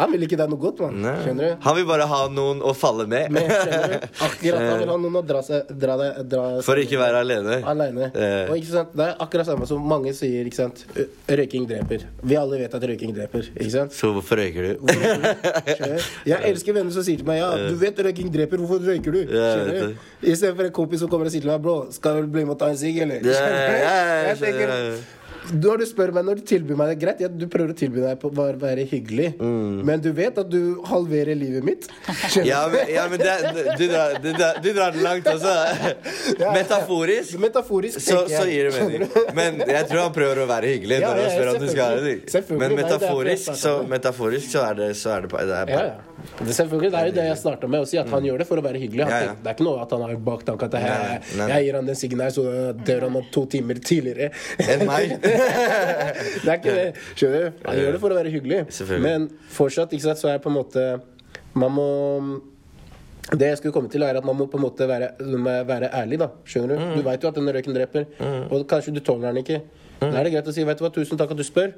Han 0.00 0.12
vil 0.14 0.24
ikke 0.26 0.38
deg 0.40 0.50
noe 0.52 0.60
godt, 0.62 0.80
mann. 0.84 1.04
Skjønner 1.24 1.50
du? 1.50 1.56
Han 1.66 1.76
vil 1.78 1.86
bare 1.88 2.06
ha 2.10 2.20
noen 2.32 2.62
å 2.66 2.72
falle 2.76 3.06
med. 3.10 3.30
med? 3.34 3.50
Akkurat 4.26 4.60
Han 4.62 4.80
vil 4.82 4.92
ha 4.92 4.96
noen 5.02 5.18
å 5.20 5.22
dra 5.26 5.42
seg 5.46 5.70
dra 5.82 5.96
deg 6.00 6.20
dra 6.32 6.44
For 6.66 6.78
å 6.78 6.84
ikke 6.84 7.00
være 7.00 7.22
alene. 7.24 7.58
alene. 7.72 8.10
Eh. 8.14 8.50
Og 8.50 8.60
ikke 8.60 8.72
sant, 8.74 8.94
det 8.96 9.06
er 9.08 9.16
akkurat 9.26 9.48
samme 9.50 9.68
som 9.70 9.82
mange 9.88 10.12
sier. 10.16 10.46
ikke 10.48 10.60
sant? 10.60 10.84
Røyking 11.28 11.66
dreper. 11.70 12.06
Vi 12.22 12.38
alle 12.40 12.60
vet 12.62 12.76
at 12.78 12.86
røyking 12.90 13.14
dreper. 13.16 13.50
ikke 13.56 13.72
sant? 13.74 13.96
Så 13.96 14.12
hvorfor 14.16 14.40
røyker 14.42 14.70
du? 14.70 14.86
Jeg 16.26 16.40
elsker 16.52 16.76
venner 16.76 16.92
som 16.94 17.04
sier 17.06 17.20
til 17.22 17.28
meg 17.28 17.40
ja, 17.42 17.50
du 17.70 17.76
vet 17.80 17.98
røyking 18.06 18.30
dreper, 18.34 18.60
hvorfor 18.62 18.84
røyker 18.86 19.14
du? 19.16 19.20
Skjønner 19.32 19.76
du? 19.92 20.08
Istedenfor 20.26 20.68
en 20.70 20.74
kompis 20.76 21.02
som 21.04 21.10
kommer 21.12 21.28
og 21.28 21.34
sier 21.34 21.44
til 21.44 21.52
meg 21.52 21.62
bro, 21.64 21.76
skal 21.94 22.22
du 22.24 22.32
bli 22.32 22.44
med 22.46 22.56
og 22.56 22.60
ta 22.62 22.70
en 22.72 22.78
sigg, 22.80 22.98
eller? 23.04 23.22
Skjønner 23.24 23.62
du? 23.66 23.78
Jeg 24.30 24.40
tenker. 24.42 24.74
Når 25.52 25.82
du 25.82 25.86
spør 25.88 26.12
meg 26.16 26.26
når 26.26 26.40
du 26.40 26.46
tilbyr 26.48 26.78
meg 26.78 26.92
det, 26.92 26.96
greit, 27.02 27.20
ja, 27.22 27.28
du 27.30 27.46
prøver 27.50 27.74
å 27.74 27.76
tilby 27.78 28.02
deg 28.02 28.18
på 28.22 28.30
å 28.30 28.34
bare 28.34 28.58
være 28.60 28.86
hyggelig, 28.88 29.32
men 29.40 30.02
du 30.02 30.10
vet 30.16 30.38
at 30.42 30.48
du 30.50 30.82
halverer 30.88 31.38
livet 31.38 31.66
mitt. 31.66 31.86
Mm. 31.86 32.14
Ja, 32.46 32.60
men, 32.70 32.88
ja, 32.92 33.06
men 33.10 33.18
det, 33.20 33.32
du, 33.78 33.84
drar, 33.90 34.16
du, 34.22 34.28
drar, 34.36 34.58
du 34.62 34.68
drar 34.76 34.94
det 34.94 35.02
langt 35.02 35.26
også. 35.30 35.52
Metaforisk. 36.56 37.38
Metaforisk 37.42 38.00
Så, 38.00 38.22
så 38.30 38.44
gir 38.48 38.68
det 38.70 38.74
mening. 38.76 39.06
Men 39.36 39.62
jeg 39.62 39.88
tror 39.90 40.02
han 40.06 40.14
prøver 40.14 40.42
å 40.44 40.48
være 40.50 40.74
hyggelig. 40.74 41.00
Når 41.02 41.22
han 41.22 41.32
spør 41.34 41.52
om 41.52 41.62
du 41.62 41.68
skal 41.70 41.84
ha 41.86 42.02
det. 42.04 42.42
Men 42.62 42.76
metaforisk, 42.78 43.56
så, 43.58 43.78
metaforisk 43.88 44.52
så 44.52 44.66
er 44.70 44.78
det, 44.82 44.90
så 45.00 45.16
er 45.16 45.26
det, 45.26 45.32
det 45.36 45.56
er 45.62 45.72
bare 45.72 45.88
ja. 45.88 45.96
Det, 46.40 46.54
selvfølgelig, 46.56 46.90
det 46.90 46.98
er 46.98 47.08
jo 47.10 47.14
det 47.16 47.24
jeg 47.28 47.38
starta 47.38 47.68
med 47.70 47.84
å 47.84 47.86
si, 47.88 47.98
at 48.00 48.08
han 48.10 48.24
gjør 48.24 48.40
det 48.42 48.46
for 48.48 48.58
å 48.58 48.62
være 48.64 48.80
hyggelig. 48.80 49.04
Ja, 49.04 49.18
ja. 49.28 49.34
Det 49.36 49.50
er 49.50 49.56
ikke 49.56 49.66
noe 49.66 49.82
at 49.84 49.92
han 49.94 50.02
har 50.02 50.14
baktanke 50.26 50.68
at 50.68 50.76
jeg, 50.80 51.20
jeg 51.38 51.66
gir 51.66 51.78
han 51.78 51.90
den 51.90 51.98
siggen 51.98 52.22
her, 52.24 52.32
så 52.34 52.44
dør 52.88 53.06
han 53.06 53.18
om 53.20 53.28
to 53.34 53.44
timer 53.52 53.78
tidligere. 53.84 54.30
Enn 54.64 54.84
meg. 54.88 55.14
det 55.36 56.50
er 56.50 56.58
ikke 56.58 56.74
det. 56.76 56.86
Skjønner 57.14 57.46
du? 57.46 57.62
Han 57.68 57.80
gjør 57.80 57.96
det 57.96 58.02
for 58.02 58.14
å 58.14 58.18
være 58.18 58.32
hyggelig. 58.34 58.60
Men 59.04 59.28
fortsatt 59.52 59.94
ikke 59.96 60.08
sant, 60.08 60.20
så 60.22 60.32
er 60.32 60.42
på 60.42 60.52
en 60.52 60.58
måte 60.58 60.84
Man 61.56 61.72
må 61.72 61.88
det 63.34 63.48
jeg 63.48 63.58
skulle 63.58 63.74
komme 63.74 63.90
til 63.90 64.04
er 64.06 64.18
at 64.20 64.24
Man 64.26 64.36
må 64.38 64.46
på 64.46 64.58
en 64.60 64.62
måte 64.62 64.86
være, 64.86 65.08
være 65.66 65.88
ærlig. 65.98 66.18
da 66.22 66.28
Skjønner 66.46 66.76
Du 66.76 66.82
Mm. 66.86 66.94
Du 66.96 67.02
vet 67.08 67.22
jo 67.22 67.28
at 67.28 67.34
denne 67.34 67.52
røyken 67.56 67.74
dreper, 67.74 68.06
og 68.50 68.66
kanskje 68.70 68.94
du 68.94 69.00
tåler 69.00 69.32
den 69.32 69.42
ikke. 69.42 69.60
Mm. 70.00 70.10
Da 70.12 70.18
er 70.18 70.24
det 70.24 70.32
greit 70.32 70.48
å 70.48 70.52
si 70.54 70.64
vet 70.64 70.78
du 70.78 70.84
hva, 70.84 70.90
'tusen 70.92 71.18
takk 71.18 71.30
at 71.32 71.36
du 71.36 71.42
spør', 71.42 71.72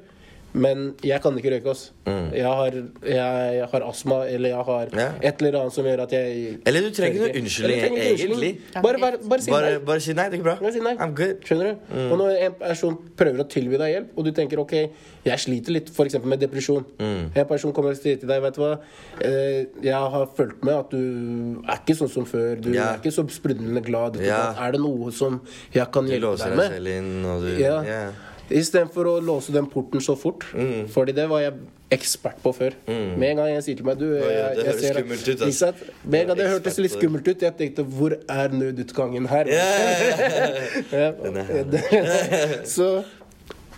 men 0.53 0.95
jeg 1.05 1.21
kan 1.21 1.35
ikke 1.37 1.51
røyke. 1.53 1.69
ass. 1.69 1.91
Mm. 2.09 2.31
jeg, 2.33 2.45
har, 2.45 2.71
jeg, 2.73 3.55
jeg 3.59 3.67
har 3.71 3.83
astma, 3.85 4.15
eller 4.27 4.49
jeg 4.49 4.63
har 4.65 4.87
Ja. 4.97 5.09
et 5.21 5.41
eller 5.43 5.59
annet 5.59 5.73
som 5.73 5.85
gjør 5.85 6.01
at 6.07 6.11
jeg 6.11 6.57
Eller 6.65 6.81
du 6.81 6.89
trenger 6.89 7.13
ikke 7.13 7.27
noe 7.27 7.41
unnskyldning, 7.43 7.97
ikke 7.97 8.15
egentlig. 8.15 8.49
Bare, 8.81 8.97
bare, 9.03 9.17
bare 9.29 9.41
si 9.45 9.51
Bare, 9.51 9.79
bare 9.79 9.99
si 10.01 10.13
nei. 10.17 10.29
Det 10.29 10.39
går 10.39 10.43
bra. 10.43 10.55
Bare 10.61 10.73
si. 10.73 10.79
I'm 10.79 11.13
good. 11.13 11.43
Skjønner 11.45 11.69
du? 11.69 11.93
Mm. 11.93 12.11
Og 12.11 12.17
når 12.17 12.29
en 12.47 12.53
person 12.63 12.97
prøver 13.19 13.43
å 13.43 13.47
tilby 13.49 13.77
deg 13.77 13.93
hjelp, 13.93 14.09
og 14.17 14.25
du 14.25 14.31
tenker 14.31 14.59
ok, 14.63 14.73
jeg 15.25 15.39
sliter 15.43 15.75
litt 15.75 15.89
f.eks. 15.93 16.17
med 16.23 16.39
depresjon. 16.41 16.85
Mm. 16.97 17.29
En 17.35 17.45
person 17.45 17.73
kommer 17.75 17.93
og 17.93 17.97
sier 18.01 18.17
til 18.17 18.27
deg 18.31 18.41
vet 18.41 18.55
du 18.57 18.61
hva, 18.63 18.71
eh, 19.21 19.65
jeg 19.85 19.93
har 20.15 20.25
fulgt 20.37 20.63
med 20.65 20.73
at 20.79 20.89
du 20.95 21.61
er 21.67 21.77
ikke 21.83 21.97
sånn 21.99 22.09
som 22.09 22.25
før. 22.25 22.55
Du 22.61 22.71
Ja. 22.73 22.93
er 22.93 22.97
ikke 23.03 23.13
så 23.13 23.27
sprudlende 23.29 23.83
glad. 23.85 24.17
Ja. 24.23 24.55
Er 24.57 24.71
det 24.71 24.81
noe 24.81 25.11
som 25.11 25.41
jeg 25.73 25.91
kan 25.91 26.05
hjelpe 26.09 26.09
deg 26.09 26.17
med? 26.17 26.19
Du 26.19 26.25
låser 26.25 26.55
deg 26.55 26.73
selv 26.73 26.87
inn, 26.97 27.25
og 27.25 27.41
du 27.45 27.51
Ja. 27.61 28.11
Istedenfor 28.49 29.07
å 29.11 29.19
låse 29.21 29.53
den 29.53 29.67
porten 29.69 30.01
så 30.01 30.15
fort. 30.17 30.45
Mm. 30.53 30.87
Fordi 30.93 31.13
det 31.17 31.27
var 31.29 31.43
jeg 31.43 31.53
ekspert 31.93 32.37
på 32.43 32.51
før. 32.53 32.75
Med 32.89 33.27
en 33.31 33.39
gang 33.41 33.49
jeg 33.55 33.63
sier 33.65 33.77
til 33.79 33.87
meg 33.87 33.97
du, 34.01 34.07
jeg, 34.13 34.33
ja, 34.35 34.49
det 34.57 34.65
høres 34.67 34.83
skummelt 34.93 35.29
ut, 35.29 35.45
Altså. 35.47 35.71
Med 36.03 36.19
en 36.21 36.27
gang 36.31 36.37
det 36.41 36.49
hørtes 36.51 36.77
litt 36.83 36.93
skummelt 36.93 37.29
ut, 37.29 37.45
jeg 37.47 37.55
tenkte 37.61 37.85
hvor 37.97 38.13
er 38.17 38.53
nødutgangen 38.53 39.25
her? 39.31 39.49
Er. 40.99 41.13
Så 42.75 42.89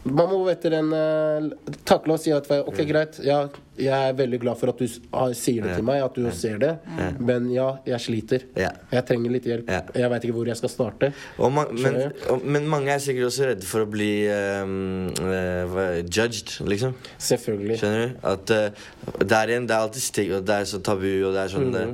man 0.03 0.31
må 0.31 0.41
etter 0.49 0.73
en 0.79 0.89
uh, 0.95 1.51
takle 1.85 2.15
og 2.15 2.21
si 2.23 2.31
at 2.33 2.47
ok, 2.49 2.79
Mm. 2.81 2.87
greit, 2.89 3.19
ja, 3.23 3.43
jeg 3.81 4.09
er 4.11 4.15
veldig 4.17 4.39
glad 4.43 4.59
for 4.59 4.71
at 4.71 4.81
du 4.81 4.85
ah, 5.17 5.31
sier 5.37 5.65
det 5.65 5.77
til 5.79 5.85
meg, 5.87 6.03
at 6.05 6.17
du 6.17 6.27
ser 6.35 6.61
det, 6.61 6.71
men 7.19 7.49
ja, 7.53 7.67
jeg 7.87 8.03
sliter. 8.05 8.45
Jeg 8.55 9.03
trenger 9.07 9.33
litt 9.33 9.49
hjelp. 9.49 9.71
Jeg 9.97 10.11
veit 10.13 10.27
ikke 10.27 10.37
hvor 10.37 10.51
jeg 10.51 10.59
skal 10.59 10.73
starte. 10.73 11.11
Man, 11.41 11.73
men, 11.81 11.99
og, 12.31 12.45
men 12.45 12.69
mange 12.71 12.93
er 12.93 13.03
sikkert 13.03 13.31
også 13.31 13.51
redde 13.51 13.67
for 13.67 13.85
å 13.85 13.89
bli 13.89 14.11
ehm, 14.31 15.11
uh, 15.17 15.99
judged, 16.05 16.55
liksom. 16.69 16.95
Selvfølgelig. 17.21 17.81
Skjønner 17.81 18.07
du? 18.07 18.17
At 18.31 18.55
uh, 18.55 18.87
der 19.25 19.53
igjen, 19.53 19.67
det 19.69 19.77
er 19.77 19.85
alltid 19.87 20.05
stig, 20.05 20.31
og 20.37 20.47
det 20.47 20.57
er 20.61 20.69
så 20.69 20.81
tabu, 20.85 21.11
og 21.27 21.35
det 21.35 21.45
er 21.45 21.53
sånn 21.53 21.71
det, 21.75 21.85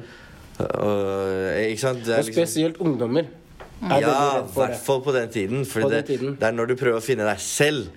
og, 0.58 1.60
Ikke 1.67 1.84
sant? 1.84 2.08
Og 2.17 2.32
spesielt 2.32 2.79
ungdommer. 2.82 3.27
Er 3.77 4.01
Ja, 4.01 4.41
i 4.41 4.53
hvert 4.56 4.79
fall 4.82 5.03
på 5.06 5.13
den 5.13 5.29
tiden. 5.29 5.65
For 5.70 5.86
det, 5.91 6.08
det 6.10 6.41
er 6.41 6.56
når 6.56 6.72
du 6.72 6.75
prøver 6.79 6.98
å 6.98 7.03
finne 7.03 7.27
deg 7.27 7.41
selv, 7.44 7.91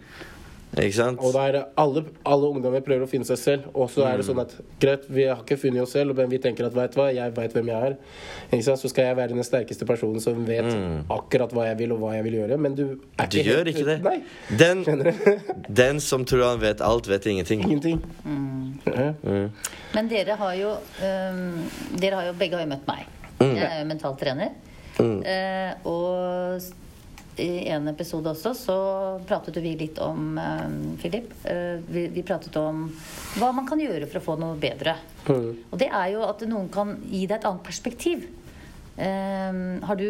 Ikke 0.78 0.94
sant? 0.94 1.18
Og 1.18 1.32
da 1.34 1.48
er 1.48 1.52
det 1.56 1.60
alle, 1.82 2.04
alle 2.30 2.46
ungdommer 2.54 2.82
prøver 2.86 3.02
å 3.02 3.08
finne 3.10 3.26
seg 3.26 3.38
selv. 3.40 3.64
Og 3.74 3.88
så 3.90 4.04
er 4.06 4.20
det 4.20 4.26
sånn 4.28 4.38
at 4.38 4.52
greit, 4.78 5.02
vi 5.10 5.24
har 5.26 5.40
ikke 5.42 5.56
funnet 5.58 5.82
oss 5.82 5.96
selv, 5.96 6.14
men 6.14 6.28
vi 6.30 6.38
tenker 6.38 6.68
at 6.68 6.76
vet 6.76 6.94
hva, 6.94 7.08
jeg 7.10 7.32
vet 7.34 7.56
hvem 7.56 7.70
jeg 7.72 7.88
er. 7.88 7.96
Ikke 8.52 8.62
sant? 8.68 8.78
Så 8.78 8.90
skal 8.92 9.08
jeg 9.08 9.16
være 9.18 9.34
den 9.34 9.42
sterkeste 9.46 9.88
personen 9.88 10.22
som 10.22 10.44
vet 10.46 10.68
akkurat 11.10 11.50
hva 11.56 11.64
jeg 11.72 11.78
vil, 11.80 11.96
og 11.96 12.04
hva 12.04 12.12
jeg 12.14 12.22
vil 12.28 12.36
gjøre. 12.38 12.58
Men 12.62 12.76
du 12.78 12.84
er 12.86 13.26
Du 13.26 13.38
ikke 13.40 13.46
gjør 13.48 13.64
helt- 13.64 13.72
ikke 13.74 13.86
det. 13.88 13.98
Nei. 14.06 14.22
Den, 14.62 14.84
den 15.82 16.00
som 16.06 16.24
tror 16.24 16.44
han 16.52 16.62
vet 16.62 16.80
alt, 16.86 17.08
vet 17.10 17.26
ingenting. 17.26 17.64
Ingenting. 17.66 17.98
Mm. 18.24 19.50
Men 19.94 20.08
dere 20.10 20.36
har 20.38 20.54
jo 20.54 20.70
um, 20.78 21.40
Dere 21.98 22.14
har 22.20 22.28
jo 22.30 22.36
begge 22.38 22.54
har 22.58 22.62
jo 22.66 22.70
møtt 22.76 22.86
meg. 22.86 23.08
Jeg 23.40 23.64
er 23.66 23.80
jo 23.82 23.88
mental 23.90 24.14
trener. 24.20 24.54
Uh, 25.00 25.72
og 25.88 26.60
s- 26.60 26.72
i 27.40 27.68
en 27.72 27.88
episode 27.90 28.30
også 28.34 28.52
så 28.56 28.76
pratet 29.28 29.56
vi 29.64 29.72
litt 29.80 29.98
om 30.04 30.36
øhm, 30.38 30.78
Philip. 31.00 31.30
eh, 31.48 31.80
vi, 31.88 32.06
vi 32.12 32.22
pratet 32.26 32.56
om 32.60 32.86
hva 33.38 33.50
man 33.56 33.66
kan 33.68 33.80
gjøre 33.80 34.06
for 34.10 34.20
å 34.20 34.24
få 34.28 34.36
noe 34.40 34.58
bedre. 34.60 34.94
Og 35.30 35.76
det 35.80 35.88
er 35.88 36.12
jo 36.14 36.22
at 36.28 36.44
noen 36.48 36.68
kan 36.72 36.96
gi 37.08 37.24
deg 37.26 37.38
et 37.38 37.48
annet 37.50 37.64
perspektiv. 37.66 38.26
Eh, 39.00 39.60
har 39.86 39.96
du, 39.96 40.06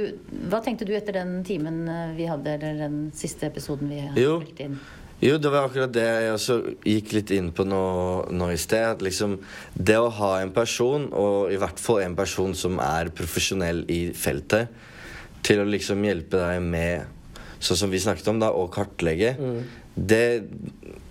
hva 0.51 0.61
tenkte 0.65 0.87
du 0.89 0.95
etter 0.97 1.15
den 1.21 1.41
timen 1.47 1.85
eh, 1.89 2.15
vi 2.17 2.27
hadde, 2.31 2.57
eller 2.59 2.81
den 2.87 2.97
siste 3.15 3.47
episoden 3.51 3.91
vi 3.93 4.01
hadde 4.07 4.25
Jo. 4.25 4.41
spilt 4.43 4.65
inn? 4.67 4.81
Jo, 5.21 5.35
det 5.37 5.51
var 5.53 5.67
akkurat 5.69 5.91
det 5.93 6.01
jeg 6.09 6.31
også 6.33 6.55
gikk 6.89 7.11
litt 7.13 7.31
inn 7.37 7.51
på 7.53 7.67
nå, 7.69 7.81
nå 8.33 8.47
i 8.55 8.57
sted. 8.57 8.87
At 8.97 9.03
liksom 9.05 9.35
det 9.77 9.99
å 10.01 10.07
ha 10.17 10.31
en 10.41 10.49
person, 10.57 11.11
og 11.13 11.53
i 11.53 11.59
hvert 11.61 11.77
fall 11.79 12.01
en 12.07 12.17
person 12.17 12.55
som 12.57 12.79
er 12.81 13.11
profesjonell 13.13 13.83
i 13.93 13.99
feltet, 14.17 14.73
til 15.45 15.61
å 15.61 15.67
liksom 15.69 16.01
hjelpe 16.09 16.41
deg 16.41 16.65
med 16.65 17.20
Sånn 17.61 17.77
som 17.77 17.93
vi 17.93 18.01
snakket 18.01 18.29
om, 18.33 18.41
da, 18.41 18.51
å 18.57 18.69
kartlegge, 18.73 19.35
det, 19.95 20.25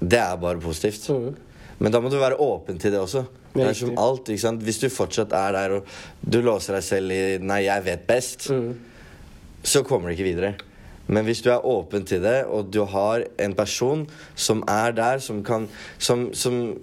det 0.01 0.21
er 0.21 0.39
bare 0.41 0.61
positivt. 0.63 1.09
Mm. 1.13 1.35
Men 1.79 1.93
da 1.93 2.01
må 2.01 2.11
du 2.11 2.17
være 2.19 2.39
åpen 2.41 2.79
til 2.81 2.91
det 2.95 2.99
også. 2.99 3.23
Det 3.53 3.65
er 3.65 3.77
som 3.77 3.97
alt, 3.97 4.29
ikke 4.29 4.43
sant? 4.43 4.63
Hvis 4.65 4.81
du 4.81 4.89
fortsatt 4.93 5.33
er 5.35 5.55
der 5.55 5.75
og 5.77 5.93
du 6.21 6.39
låser 6.45 6.75
deg 6.77 6.85
selv 6.85 7.13
i 7.15 7.21
'nei, 7.41 7.63
jeg 7.65 7.85
vet 7.85 8.07
best', 8.07 8.49
så 9.63 9.83
kommer 9.83 10.09
du 10.09 10.17
ikke 10.17 10.29
videre. 10.29 10.53
Men 11.07 11.25
hvis 11.25 11.41
du 11.41 11.49
er 11.49 11.65
åpen 11.65 12.05
til 12.05 12.21
det, 12.21 12.45
og 12.45 12.69
du 12.73 12.83
har 12.85 13.23
en 13.41 13.55
person 13.57 14.05
som 14.35 14.61
er 14.69 14.91
der, 14.91 15.17
som 15.17 15.43
kan 15.43 15.67
Som, 15.97 16.33
som, 16.33 16.77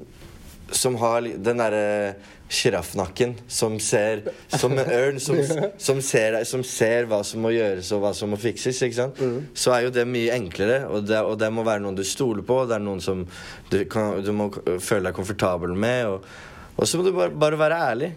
som 0.75 0.97
har 0.99 1.23
den 1.23 1.61
derre 1.61 2.17
sjiraffnakken, 2.49 3.35
som 3.51 3.75
ser 3.83 4.23
Som 4.55 4.77
en 4.79 4.91
ørn, 4.91 5.21
som, 5.21 5.39
som, 5.79 6.01
ser, 6.03 6.39
som 6.47 6.63
ser 6.67 7.09
hva 7.11 7.23
som 7.27 7.43
må 7.43 7.51
gjøres, 7.55 7.91
og 7.95 8.05
hva 8.05 8.13
som 8.15 8.31
må 8.31 8.39
fikses, 8.41 8.81
ikke 8.87 8.99
sant? 8.99 9.23
Så 9.55 9.75
er 9.75 9.87
jo 9.87 9.95
det 9.95 10.07
mye 10.11 10.35
enklere, 10.35 10.85
og 10.87 11.07
det, 11.09 11.23
og 11.27 11.39
det 11.43 11.51
må 11.55 11.67
være 11.67 11.83
noen 11.83 11.99
du 11.99 12.05
stoler 12.07 12.47
på, 12.47 12.61
det 12.67 12.79
er 12.79 12.85
noen 12.87 13.03
som 13.03 13.25
du, 13.71 13.81
kan, 13.91 14.21
du 14.23 14.31
må 14.35 14.51
føle 14.79 15.09
deg 15.09 15.17
komfortabel 15.19 15.75
med. 15.75 16.13
og 16.13 16.29
og 16.77 16.85
så 16.85 16.99
må 16.99 17.07
du 17.07 17.15
bare, 17.17 17.33
bare 17.33 17.57
være 17.57 17.77
ærlig. 17.89 18.11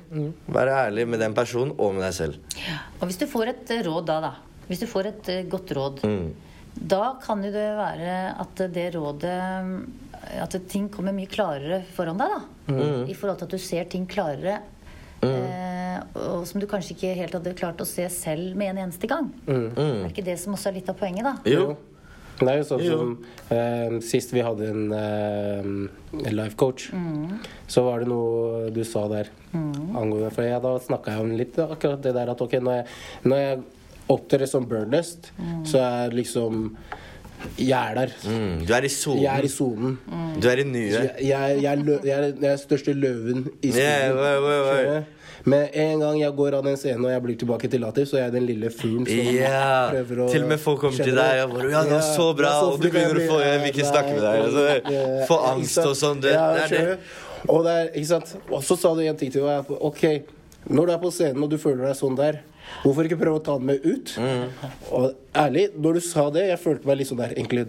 Være 0.51 0.75
ærlig 0.83 1.05
med 1.07 1.21
den 1.23 1.35
personen 1.35 1.71
og 1.79 1.93
med 1.95 2.03
deg 2.03 2.15
selv. 2.17 2.57
Og 2.99 3.07
hvis 3.07 3.19
du 3.21 3.25
får 3.31 3.53
et 3.53 3.71
eh, 3.71 3.85
råd 3.87 4.07
da, 4.09 4.17
da 4.25 4.31
Hvis 4.67 4.83
du 4.83 4.87
får 4.91 5.07
et 5.13 5.29
eh, 5.31 5.45
godt 5.49 5.75
råd 5.77 6.03
Mm. 6.03 6.29
Da 6.79 7.17
kan 7.19 7.41
jo 7.43 7.49
det 7.51 7.65
være 7.75 8.11
at 8.39 8.61
det 8.71 8.83
rådet 8.93 9.31
At 10.39 10.55
ting 10.69 10.89
kommer 10.91 11.15
mye 11.15 11.29
klarere 11.31 11.83
foran 11.95 12.19
deg, 12.19 12.35
da. 12.35 12.73
Mm. 12.73 13.07
I 13.09 13.15
forhold 13.17 13.39
til 13.39 13.49
at 13.49 13.55
du 13.55 13.61
ser 13.63 13.89
ting 13.91 14.05
klarere. 14.09 14.59
Eh, 15.19 15.99
og 16.15 16.45
som 16.47 16.61
du 16.61 16.67
kanskje 16.69 16.95
ikke 16.95 17.15
helt 17.17 17.35
hadde 17.35 17.55
klart 17.59 17.81
å 17.83 17.87
se 17.87 18.05
selv 18.13 18.55
med 18.59 18.73
en 18.73 18.85
eneste 18.85 19.09
gang. 19.09 19.29
Mm. 19.49 19.69
Er 19.75 20.09
ikke 20.11 20.25
det 20.25 20.37
som 20.39 20.55
også 20.55 20.71
er 20.71 20.79
litt 20.79 20.91
av 20.91 20.99
poenget, 20.99 21.27
da? 21.27 21.35
Jo. 21.49 21.73
Det 22.39 22.47
er 22.47 22.61
jo 22.61 22.67
sånn 22.69 22.83
som 22.85 23.09
eh, 23.51 23.95
Sist 24.05 24.31
vi 24.31 24.39
hadde 24.45 24.69
en, 24.71 24.93
eh, 24.95 25.65
en 26.21 26.37
life 26.37 26.55
coach, 26.59 26.85
så 27.67 27.83
var 27.83 27.99
det 27.99 28.07
noe 28.07 28.69
du 28.71 28.79
sa 28.87 29.03
der 29.11 29.27
angående 29.51 30.29
For 30.31 30.47
jeg, 30.47 30.61
da 30.63 30.71
snakka 30.79 31.17
jeg 31.17 31.25
om 31.25 31.33
litt 31.35 31.59
akkurat 31.65 31.99
det 32.05 32.13
der 32.15 32.31
at 32.31 32.45
ok, 32.45 32.55
når 32.63 32.77
jeg, 32.77 32.87
når 33.27 33.43
jeg 33.43 33.59
opptrer 34.15 34.47
som 34.49 34.69
burnest, 34.71 35.33
så 35.67 35.83
er 35.83 36.15
liksom 36.15 36.71
Jeg 37.59 37.91
er 37.91 37.95
der. 37.95 38.11
Mm, 38.25 38.65
du 38.67 38.73
er 38.73 38.85
i 38.87 38.89
sonen. 38.91 39.21
Jeg 39.23 39.39
er 39.39 39.45
i 39.47 39.51
sonen. 39.51 39.95
Du 40.41 40.47
er 40.51 40.59
i 40.59 40.63
nuet. 40.67 40.91
Jeg, 40.91 41.13
jeg, 41.29 41.61
jeg, 41.63 41.77
lø- 41.85 42.01
jeg, 42.05 42.17
er, 42.17 42.33
jeg 42.41 42.51
er 42.51 42.59
største 42.61 42.93
løven 42.93 43.45
i 43.61 43.71
skogen. 43.71 43.79
Yeah, 43.79 44.15
wait, 44.43 44.67
wait? 44.67 45.15
Men 45.47 45.67
en 45.71 46.01
gang 46.03 46.17
jeg 46.19 46.33
går 46.35 46.55
av 46.57 46.65
den 46.67 46.75
scenen 46.77 47.05
og 47.07 47.11
jeg 47.13 47.21
blir 47.23 47.37
tilbake 47.39 47.69
til 47.71 47.79
Latif, 47.79 48.09
så 48.11 48.17
er 48.19 48.25
jeg 48.25 48.33
den 48.33 48.43
lille 48.49 48.69
fuglen 48.75 49.05
som 49.07 49.29
Ja. 49.37 49.87
prøver 49.93 50.19
å 50.25 50.27
Til 50.33 50.43
og 50.43 50.49
med 50.51 50.59
folk 50.59 50.81
kommer 50.83 50.99
til 51.07 51.15
deg 51.15 51.43
og 51.45 51.53
bare 51.55 51.69
Ja, 51.71 51.83
det 51.87 51.93
var 51.95 52.03
så 52.09 52.25
bra, 52.35 52.51
så 52.59 52.73
og 52.73 52.81
du 52.83 52.89
begynner 52.91 53.21
å 53.21 53.27
få 53.29 53.37
Jeg 53.45 53.61
vil 53.63 53.71
ikke 53.71 53.87
snakke 53.87 54.17
med 54.17 54.25
deg. 54.27 54.43
Altså, 54.49 55.25
få 55.31 55.37
angst 55.53 55.79
og 55.85 55.95
sånn. 55.95 56.19
Det, 56.27 56.33
Ja, 56.35 56.49
det 56.57 56.65
er 56.67 56.85
det. 56.91 56.99
Og, 57.47 57.65
er, 57.71 57.87
sant? 58.03 58.35
og 58.51 58.59
så 58.67 58.75
sa 58.83 58.91
du 58.93 58.99
en 59.07 59.15
ting 59.15 59.31
til 59.31 59.47
meg. 59.47 59.71
Ok, 59.79 60.03
når 60.67 60.85
du 60.85 60.91
er 60.97 61.01
på 61.07 61.11
scenen 61.15 61.43
og 61.47 61.49
du 61.49 61.57
føler 61.57 61.87
deg 61.87 61.95
sånn 61.95 62.19
der, 62.19 62.41
hvorfor 62.83 63.07
ikke 63.07 63.19
prøve 63.21 63.39
å 63.39 63.45
ta 63.45 63.57
den 63.59 63.69
med 63.69 63.85
ut? 63.85 64.15
Mm. 64.19 64.67
Og 64.95 65.09
ærlig, 65.43 65.69
når 65.77 65.99
du 65.99 66.03
sa 66.09 66.27
det, 66.33 66.47
jeg 66.51 66.61
følte 66.63 66.89
meg 66.89 66.99
litt 66.99 67.11
sånn 67.11 67.21
der 67.21 67.35
egentlig 67.35 67.67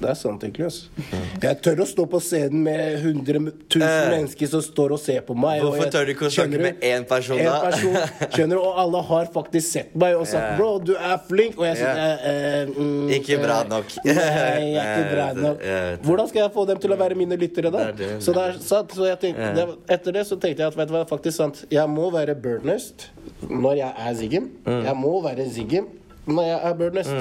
det 0.00 0.08
er 0.10 0.14
sant, 0.18 0.42
egentlig. 0.44 0.68
Mm. 0.96 1.24
Jeg 1.42 1.58
tør 1.64 1.80
å 1.82 1.86
stå 1.88 2.04
på 2.12 2.18
scenen 2.20 2.62
med 2.66 2.98
100 3.00 3.38
000 3.40 3.82
Eh. 3.86 4.10
mennesker 4.12 4.46
som 4.52 4.60
står 4.62 4.92
og 4.96 5.00
ser 5.00 5.20
på 5.24 5.34
meg. 5.36 5.62
Hvorfor 5.62 5.84
jeg- 5.86 5.92
tør 5.94 6.06
du 6.06 6.12
ikke 6.14 6.26
å 6.28 6.32
snakke 6.34 6.60
med 6.60 6.80
én 6.80 7.06
person, 7.08 7.38
En 7.38 7.44
da? 7.46 7.60
person, 7.70 7.94
skjønner 8.34 8.56
du? 8.56 8.62
Og 8.62 8.78
alle 8.82 9.02
har 9.02 9.26
faktisk 9.34 9.66
sett 9.72 9.94
meg 9.96 10.16
og 10.16 10.26
sagt 10.26 10.42
yeah. 10.42 10.56
'bro, 10.58 10.78
du 10.78 10.94
er 10.96 11.16
flink'. 11.28 11.56
Og 11.58 11.64
jeg 11.66 11.76
sier 11.76 11.94
yeah. 11.94 12.26
eh, 12.26 12.62
eh, 12.62 12.66
mm, 12.76 13.08
Ikke 13.20 13.38
bra 13.42 13.60
eh, 13.62 13.68
nok. 13.68 13.84
Nei, 14.04 14.14
jeg 14.14 14.76
er 14.76 14.96
ikke 14.96 15.12
bra 15.16 15.26
nok. 15.40 15.58
Hvordan 16.06 16.28
skal 16.28 16.40
jeg 16.42 16.52
få 16.52 16.66
dem 16.66 16.78
til 16.78 16.92
å 16.92 16.96
være 17.00 17.14
mine 17.16 17.36
lyttere, 17.36 17.70
da? 17.72 17.86
Det 17.92 17.96
det. 17.98 18.22
Så, 18.24 18.32
er 18.36 18.58
sant, 18.60 18.92
så 18.96 19.06
jeg 19.08 19.18
tenkte, 19.20 19.52
det, 19.56 19.66
etter 19.96 20.12
det 20.12 20.26
så 20.26 20.36
tenkte 20.40 20.62
jeg 20.62 20.72
at 20.72 20.76
vet 20.76 20.88
du 20.88 20.94
hva, 20.94 21.04
faktisk 21.08 21.36
sant, 21.36 21.64
jeg 21.70 21.88
må 21.88 22.10
være 22.12 22.34
burnest 22.34 23.08
når 23.48 23.76
jeg 23.80 23.92
er 24.08 24.14
Ziggim. 24.14 24.50
Mm. 24.66 24.82
Jeg 24.84 24.96
må 24.96 25.14
være 25.24 25.48
Ziggim 25.50 25.86
når 26.26 26.42
jeg 26.50 26.60
er 26.70 26.74
burnest. 26.74 27.14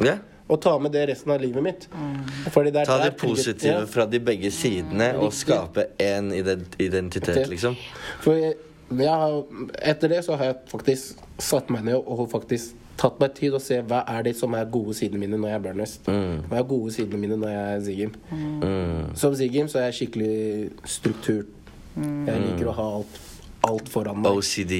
Ja. 0.00 0.16
Og 0.50 0.58
ta 0.62 0.72
med 0.82 0.90
det 0.92 1.04
resten 1.12 1.30
av 1.30 1.38
livet 1.42 1.62
mitt. 1.62 1.84
Fordi 2.50 2.72
det 2.74 2.82
er 2.82 2.88
Ta 2.90 2.96
det 3.04 3.12
positive 3.20 3.76
Ja. 3.76 3.84
fra 3.86 4.06
de 4.10 4.18
begge 4.20 4.50
sidene 4.50 5.12
og 5.22 5.32
skape 5.32 5.84
én 6.02 6.32
identitet, 6.78 7.46
liksom. 7.48 7.76
For 8.20 8.34
jeg, 8.34 8.54
jeg 8.90 9.08
har, 9.22 9.42
etter 9.92 10.08
det 10.08 10.24
så 10.26 10.34
har 10.36 10.44
jeg 10.50 10.56
faktisk 10.72 11.22
satt 11.38 11.70
meg 11.70 11.84
ned 11.86 11.94
og 12.02 12.26
faktisk 12.32 12.74
tatt 13.00 13.20
meg 13.22 13.32
tid 13.38 13.54
og 13.56 13.62
se 13.64 13.78
hva 13.88 14.02
er 14.12 14.22
det 14.26 14.34
som 14.36 14.52
er 14.58 14.66
gode 14.68 14.92
sidene 14.98 15.22
mine 15.22 15.38
når 15.40 15.48
jeg 15.54 15.58
er 15.60 15.64
burnest. 15.68 16.10
Hva 16.10 16.58
er 16.58 16.66
gode 16.68 16.92
sidene 16.92 17.20
mine 17.22 17.38
når 17.40 17.48
jeg 17.54 17.76
er 17.76 17.80
Ziggim. 17.86 18.12
Mm. 18.30 19.16
Som 19.16 19.34
Ziggim 19.38 19.68
så 19.72 19.78
er 19.78 19.88
jeg 19.88 19.94
skikkelig 20.02 20.70
struktur. 20.84 21.44
Jeg 21.96 22.42
liker 22.44 22.68
å 22.70 22.74
ha 22.76 22.88
alt, 22.98 23.16
alt 23.70 23.88
foran 23.92 24.20
meg. 24.22 24.36
OCD. 24.40 24.74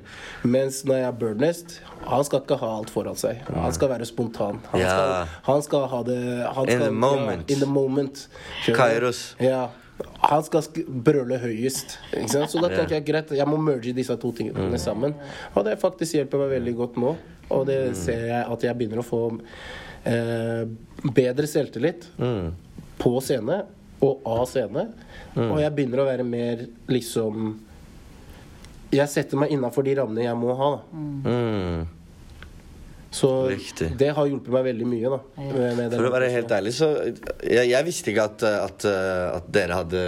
Mens 0.54 0.80
når 0.88 0.98
jeg 1.00 1.06
er 1.10 1.18
Birdnest, 1.20 1.76
han 2.08 2.24
skal 2.26 2.42
ikke 2.42 2.58
ha 2.62 2.70
alt 2.80 2.90
foran 2.92 3.18
seg. 3.20 3.44
Han 3.54 3.72
skal 3.76 3.92
være 3.92 4.08
spontan. 4.08 4.58
Han, 4.72 4.80
Ja. 4.82 4.90
skal, 4.96 5.36
han 5.50 5.62
skal 5.68 5.86
ha 5.92 6.02
det 6.08 6.18
han 6.56 6.68
In 6.72 6.80
the 6.86 6.90
moment. 6.90 7.46
Ja, 7.50 7.54
in 7.56 7.62
the 7.62 7.70
moment. 7.70 8.26
Kairos. 8.66 9.22
Ja. 9.40 9.68
Han 10.24 10.42
skal 10.42 10.64
sk 10.66 10.80
brøle 10.88 11.36
høyest. 11.38 11.98
Så 12.26 12.58
da 12.58 12.70
tenker 12.72 12.96
jeg 12.96 13.04
greit, 13.06 13.30
jeg 13.38 13.46
må 13.46 13.58
merge 13.60 13.92
disse 13.94 14.16
to 14.18 14.32
tingene 14.34 14.78
sammen. 14.80 15.14
Og 15.54 15.64
det 15.68 15.76
faktisk 15.82 16.16
hjelper 16.18 16.42
meg 16.42 16.56
veldig 16.56 16.74
godt 16.80 16.96
nå. 16.98 17.12
Og 17.52 17.66
det 17.68 17.78
ser 18.00 18.24
jeg 18.32 18.42
at 18.50 18.64
jeg 18.66 18.78
begynner 18.80 19.02
å 19.02 19.06
få 19.06 19.20
eh, 20.08 20.64
bedre 21.12 21.46
selvtillit 21.50 22.08
på 23.02 23.12
scene 23.22 23.60
og 24.02 24.24
av 24.26 24.46
scene. 24.50 24.88
Og 25.36 25.58
jeg 25.62 25.74
begynner 25.76 26.02
å 26.02 26.08
være 26.08 26.26
mer 26.26 26.64
liksom 26.90 27.52
Jeg 28.92 29.08
setter 29.08 29.40
meg 29.40 29.52
innafor 29.54 29.86
de 29.86 29.96
rammene 29.98 30.26
jeg 30.26 30.38
må 30.38 30.54
ha. 30.58 30.70
Da. 30.76 31.02
Mm. 31.32 31.84
Så 33.12 33.28
Riktig. 33.50 33.90
det 34.00 34.08
har 34.16 34.28
hjulpet 34.28 34.52
meg 34.54 34.64
veldig 34.70 34.86
mye. 34.88 35.10
da 35.12 35.18
med, 35.52 35.76
med 35.76 35.94
For 35.98 36.08
å 36.08 36.12
være 36.14 36.30
helt 36.32 36.52
ærlig, 36.56 36.72
så 36.72 36.88
Jeg, 37.44 37.66
jeg 37.68 37.84
visste 37.84 38.08
ikke 38.08 38.24
at, 38.24 38.44
at, 38.48 38.86
at 38.88 39.50
dere 39.52 39.76
hadde 39.82 40.04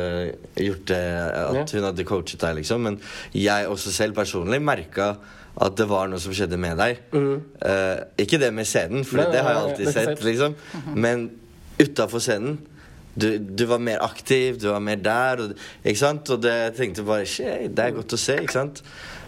gjort 0.65 0.87
det 0.89 1.01
At 1.45 1.75
hun 1.77 1.85
hadde 1.91 2.07
coachet 2.09 2.41
deg, 2.41 2.63
liksom. 2.63 2.89
Men 2.89 2.97
jeg 3.37 3.69
også 3.69 3.93
selv 3.93 4.17
personlig 4.17 4.63
merka 4.65 5.15
at 5.55 5.77
det 5.79 5.85
var 5.87 6.09
noe 6.11 6.19
som 6.19 6.33
skjedde 6.35 6.57
med 6.59 6.81
deg. 6.81 7.03
Eh, 7.15 7.99
ikke 8.25 8.41
det 8.43 8.49
med 8.57 8.67
scenen, 8.67 9.05
for 9.07 9.21
Nei, 9.21 9.29
nei, 9.29 9.35
det 9.37 9.43
har 9.47 9.53
jeg 9.53 9.61
nei, 9.61 9.69
alltid 9.69 9.87
nei, 9.87 9.93
er 9.93 10.09
sett, 10.09 10.25
liksom. 10.27 10.57
Men 10.99 11.29
utafor 11.79 12.25
scenen 12.25 12.57
du, 13.15 13.29
du 13.39 13.65
var 13.71 13.83
mer 13.83 14.03
aktiv, 14.05 14.59
du 14.61 14.69
var 14.73 14.83
mer 14.83 15.01
der. 15.03 15.43
Og, 15.45 15.67
ikke 15.85 16.01
sant? 16.01 16.31
Og 16.35 16.43
det, 16.43 16.55
tenkte 16.79 17.07
bare 17.07 17.27
Shit, 17.29 17.71
det 17.75 17.85
er 17.85 17.99
godt 17.99 18.17
å 18.17 18.21
se, 18.21 18.39
ikke 18.43 18.59
sant? 18.59 18.83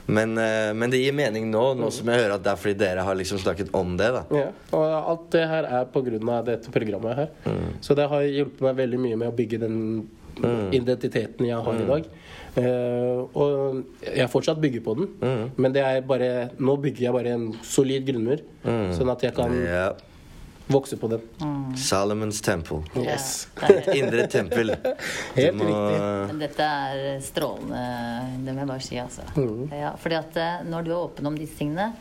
Men, 0.07 0.37
eh, 0.39 0.71
men 0.79 0.93
det 0.93 1.01
gir 1.03 1.15
mening 1.19 1.49
nå, 1.51 1.63
nå 1.79 1.89
som 1.95 2.07
jeg 2.11 2.21
hører 2.23 2.37
at 2.37 2.45
det 2.45 2.53
er 2.53 2.61
fordi 2.63 2.79
dere 2.79 3.07
har 3.07 3.17
liksom 3.19 3.41
snakket 3.43 3.73
om 3.75 3.97
det. 3.99 4.13
da 4.15 4.23
Ja, 4.31 4.51
og 4.79 4.85
alt 4.99 5.27
det 5.35 5.47
her 5.51 5.67
er 5.67 5.89
av 5.89 6.47
dette 6.47 6.71
programmet 6.75 7.19
her. 7.19 7.57
Så 7.83 7.99
det 7.99 8.07
har 8.11 8.23
hjulpet 8.23 8.63
meg 8.69 8.79
veldig 8.85 9.03
mye 9.03 9.19
med 9.25 9.33
å 9.33 9.37
bygge 9.37 9.63
den 9.67 9.81
identiteten 10.77 11.49
jeg 11.49 11.59
har 11.67 11.81
i 11.81 11.87
dag. 11.89 12.09
Uh, 12.57 13.29
og 13.37 14.05
jeg 14.05 14.31
fortsatt 14.33 14.61
bygger 14.61 14.81
på 14.85 14.95
den, 14.97 15.09
men 15.57 15.75
det 15.75 15.83
er 15.85 16.05
bare 16.09 16.51
nå 16.57 16.77
bygger 16.81 17.09
jeg 17.09 17.17
bare 17.17 17.35
en 17.37 17.51
solid 17.67 18.07
grunnmur, 18.09 18.41
sånn 18.97 19.13
at 19.13 19.27
jeg 19.27 19.37
kan 19.37 19.53
Ja. 19.57 19.91
Vokse 20.67 20.97
på 20.99 21.11
den. 21.13 21.23
Salomons 21.79 22.41
temple. 22.41 22.83
Yes. 22.97 23.49
Ja, 23.61 23.69
er. 23.71 23.95
Indre 24.01 24.27
tempel. 24.31 24.75
Helt 25.37 25.57
må 25.59 25.69
riktig. 25.71 26.39
dette 26.43 26.67
er 26.67 27.23
strålende, 27.25 27.85
det 28.43 28.55
må 28.55 28.65
jeg 28.65 28.71
bare 28.73 28.87
si, 28.89 28.99
altså. 29.03 29.27
Mm. 29.37 29.71
Ja, 29.75 29.95
fordi 30.01 30.19
at 30.19 30.39
eh, 30.43 30.61
når 30.67 30.87
du 30.87 30.93
er 30.93 31.01
åpen 31.01 31.31
om 31.31 31.39
disse 31.39 31.59
tingene, 31.61 31.93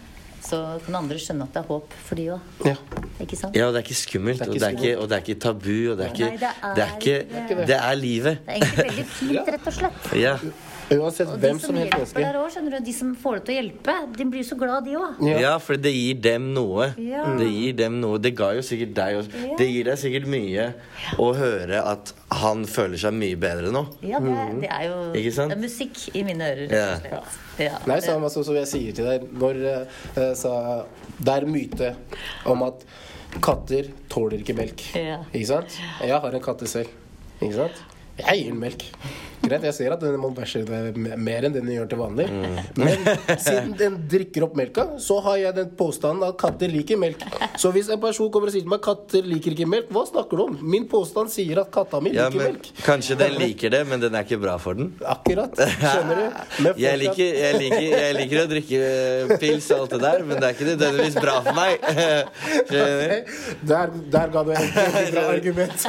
så 0.46 0.60
kan 0.86 1.00
andre 1.00 1.18
skjønne 1.22 1.48
at 1.48 1.56
det 1.56 1.62
er 1.64 1.70
håp 1.72 1.94
for 2.06 2.20
de 2.20 2.28
òg. 2.36 2.52
Ja. 2.68 2.76
Ikke 3.24 3.38
sant? 3.40 3.56
Ja, 3.58 3.68
og 3.70 3.74
det 3.74 3.82
er 3.82 3.88
ikke 3.88 3.98
skummelt, 3.98 4.40
Det 4.42 4.48
er 4.48 4.52
og, 4.52 4.60
det 4.60 4.68
er 4.68 4.78
ikke, 4.78 4.94
og 5.02 5.10
det 5.10 5.18
er 5.18 5.26
ikke 5.26 5.40
tabu, 5.42 5.74
og 5.92 5.98
det 5.98 6.06
er 6.06 6.14
ikke 6.14 6.30
Nei, 6.30 6.38
det 6.42 6.52
er 6.52 6.76
Det 6.76 6.84
er, 6.86 6.96
ikke, 7.00 7.18
ikke 7.42 7.68
det 7.72 7.78
er 7.80 8.00
livet. 8.00 8.40
Det 8.46 8.54
er 8.54 8.60
egentlig 8.60 8.86
veldig 8.90 9.06
fint, 9.16 9.52
rett 9.56 9.70
og 9.72 9.78
slett. 9.80 10.10
Ja. 10.20 10.38
Uansett 10.94 11.30
Og 11.32 11.40
de 11.40 11.48
hvem 11.48 11.60
som 11.62 11.78
hjelper 11.78 11.98
menneske. 12.04 12.22
der 12.22 12.38
òg, 12.38 12.50
skjønner 12.54 12.76
du. 12.76 12.86
De 12.86 12.94
som 12.94 13.14
får 13.18 13.40
det 13.40 13.44
til 13.48 13.54
å 13.54 13.58
hjelpe, 13.58 13.96
de 14.18 14.26
blir 14.30 14.44
så 14.46 14.58
glad, 14.60 14.86
de 14.86 14.98
òg. 15.00 15.22
Ja. 15.26 15.40
ja, 15.42 15.54
for 15.64 15.82
det 15.82 15.94
gir 15.96 16.20
dem 16.22 16.52
noe. 16.54 16.92
Ja. 17.02 17.24
Det 17.40 17.48
gir 17.50 17.74
dem 17.80 17.98
noe. 18.04 18.20
Det 18.22 18.36
ga 18.38 18.52
jo 18.58 18.62
sikkert 18.66 18.94
deg 18.98 19.18
også. 19.22 19.32
Ja. 19.46 19.56
Det 19.58 19.68
gir 19.72 19.90
deg 19.90 19.98
sikkert 20.02 20.30
mye 20.30 20.68
å 21.22 21.32
høre 21.38 21.82
at 21.96 22.14
han 22.42 22.66
føler 22.70 23.02
seg 23.02 23.18
mye 23.18 23.40
bedre 23.40 23.72
nå. 23.74 23.86
Ja, 24.06 24.22
det, 24.22 24.36
det 24.62 24.70
er 24.70 24.86
jo 24.92 25.00
Ikke 25.18 25.34
sant? 25.34 25.54
det 25.54 25.58
er 25.58 25.64
musikk 25.64 26.04
i 26.14 26.24
mine 26.28 26.52
ører. 26.54 27.18
Nei, 27.90 28.00
samme 28.04 28.30
som 28.34 28.46
jeg 28.60 28.70
sier 28.70 28.96
til 28.98 29.10
deg 29.10 29.26
når 29.40 29.62
uh, 29.66 30.32
sa, 30.38 30.54
Det 31.18 31.36
er 31.40 31.50
myte 31.50 31.94
om 32.52 32.66
at 32.68 32.86
katter 33.44 33.90
tåler 34.12 34.44
ikke 34.44 34.56
melk. 34.58 34.86
Ja. 34.96 35.24
Ikke 35.34 35.50
sant? 35.50 35.82
Jeg 36.04 36.22
har 36.22 36.38
en 36.38 36.44
katte 36.44 36.70
selv. 36.70 36.94
Ikke 37.42 37.56
sant? 37.58 37.95
Jeg 38.22 38.42
gir 38.42 38.52
den 38.54 38.60
melk. 38.64 38.90
Greit, 39.46 39.62
jeg 39.68 39.76
ser 39.78 39.94
at 39.94 40.02
den 40.02 40.16
må 40.18 40.32
bæsje 40.34 40.64
mer 41.22 41.46
enn 41.46 41.54
den 41.54 41.68
gjør 41.70 41.90
til 41.92 42.00
vanlig. 42.00 42.24
Men 42.80 43.04
siden 43.38 43.76
den 43.78 43.98
drikker 44.10 44.48
opp 44.48 44.56
melka, 44.58 44.86
så 45.02 45.20
har 45.28 45.36
jeg 45.38 45.54
den 45.60 45.68
påstanden 45.78 46.24
at 46.26 46.38
katter 46.42 46.72
liker 46.72 46.98
melk. 46.98 47.22
Så 47.62 47.70
hvis 47.76 47.92
en 47.94 48.00
person 48.02 48.32
kommer 48.34 48.50
og 48.50 48.56
sier 48.56 48.66
til 48.66 48.72
meg 48.72 48.82
katter 48.86 49.28
liker 49.28 49.54
ikke 49.54 49.68
melk, 49.70 49.92
hva 49.94 50.02
snakker 50.10 50.40
du 50.40 50.44
om? 50.48 50.56
Min 50.66 50.88
påstand 50.90 51.30
sier 51.34 51.62
at 51.62 51.70
katta 51.76 52.00
mi 52.02 52.14
Ja, 52.16 52.26
liker 52.32 52.42
men 52.42 52.56
melk. 52.56 52.72
Kanskje 52.88 53.18
den 53.20 53.36
liker 53.38 53.74
det, 53.76 53.84
men 53.92 54.02
den 54.02 54.18
er 54.18 54.26
ikke 54.26 54.40
bra 54.42 54.56
for 54.64 54.80
den. 54.80 54.90
Akkurat. 55.14 55.62
Skjønner 55.76 56.24
du? 56.24 56.42
Jeg 56.86 57.00
liker, 57.04 57.38
jeg, 57.38 57.60
liker, 57.62 57.84
jeg 57.86 58.16
liker 58.18 58.40
å 58.42 58.48
drikke 58.50 58.80
eh, 58.82 59.36
pils 59.42 59.68
og 59.76 59.84
alt 59.86 59.94
det 59.96 60.00
der, 60.04 60.24
men 60.26 60.40
det 60.42 60.48
er 60.50 60.56
ikke 60.56 60.68
nødvendigvis 60.72 61.16
bra 61.22 61.36
for 61.46 61.58
meg. 61.58 61.86
Skjønner? 62.72 63.16
Der, 63.70 63.94
der 64.18 64.34
ga 64.34 64.44
du 64.48 64.52
et 64.56 64.76
veldig 64.80 65.14
bra 65.14 65.24
argument. 65.36 65.88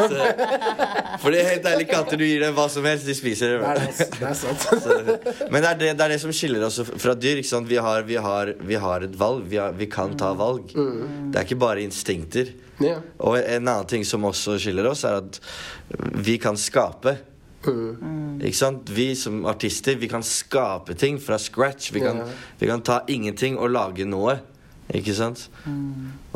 Fordi 1.24 1.42
helt 1.48 1.68
ærlig, 1.72 1.88
katter 1.90 2.15
du 2.18 2.24
gir 2.26 2.42
dem 2.42 2.54
hva 2.56 2.66
som 2.72 2.86
helst, 2.88 3.06
de 3.08 3.14
spiser 3.16 3.56
Det 3.60 3.70
er, 3.70 3.80
det. 3.86 4.20
er 4.30 4.36
sant. 4.38 4.66
Men 5.52 5.62
det 5.62 5.70
er 5.70 5.80
det, 5.80 5.90
det 5.98 6.04
er 6.06 6.14
det 6.14 6.20
som 6.22 6.34
skiller 6.34 6.66
oss 6.66 6.80
fra 6.86 7.14
dyr. 7.18 7.40
ikke 7.40 7.50
sant? 7.50 7.68
Vi 7.70 7.78
har, 7.82 8.04
vi 8.08 8.18
har, 8.20 8.52
vi 8.60 8.78
har 8.80 9.06
et 9.06 9.16
valg. 9.18 9.46
Vi, 9.50 9.60
har, 9.60 9.76
vi 9.76 9.88
kan 9.90 10.16
ta 10.18 10.32
valg. 10.36 10.72
Det 10.72 11.40
er 11.40 11.46
ikke 11.46 11.60
bare 11.62 11.84
instinkter. 11.84 12.52
Yeah. 12.82 13.00
Og 13.24 13.38
en 13.40 13.64
annen 13.64 13.88
ting 13.88 14.04
som 14.04 14.26
også 14.28 14.58
skiller 14.60 14.90
oss, 14.90 15.06
er 15.08 15.22
at 15.22 15.40
vi 16.26 16.36
kan 16.42 16.58
skape. 16.60 17.16
Ikke 17.66 18.56
sant? 18.56 18.90
Vi 18.94 19.08
som 19.18 19.40
artister 19.48 19.96
vi 19.98 20.10
kan 20.10 20.22
skape 20.22 20.94
ting 20.98 21.18
fra 21.22 21.38
scratch. 21.40 21.92
Vi 21.94 22.04
kan, 22.04 22.20
yeah. 22.22 22.44
vi 22.60 22.70
kan 22.70 22.84
ta 22.84 23.00
ingenting 23.08 23.58
og 23.58 23.72
lage 23.74 24.06
noe. 24.08 24.38
Ikke 24.94 25.14
sant? 25.18 25.48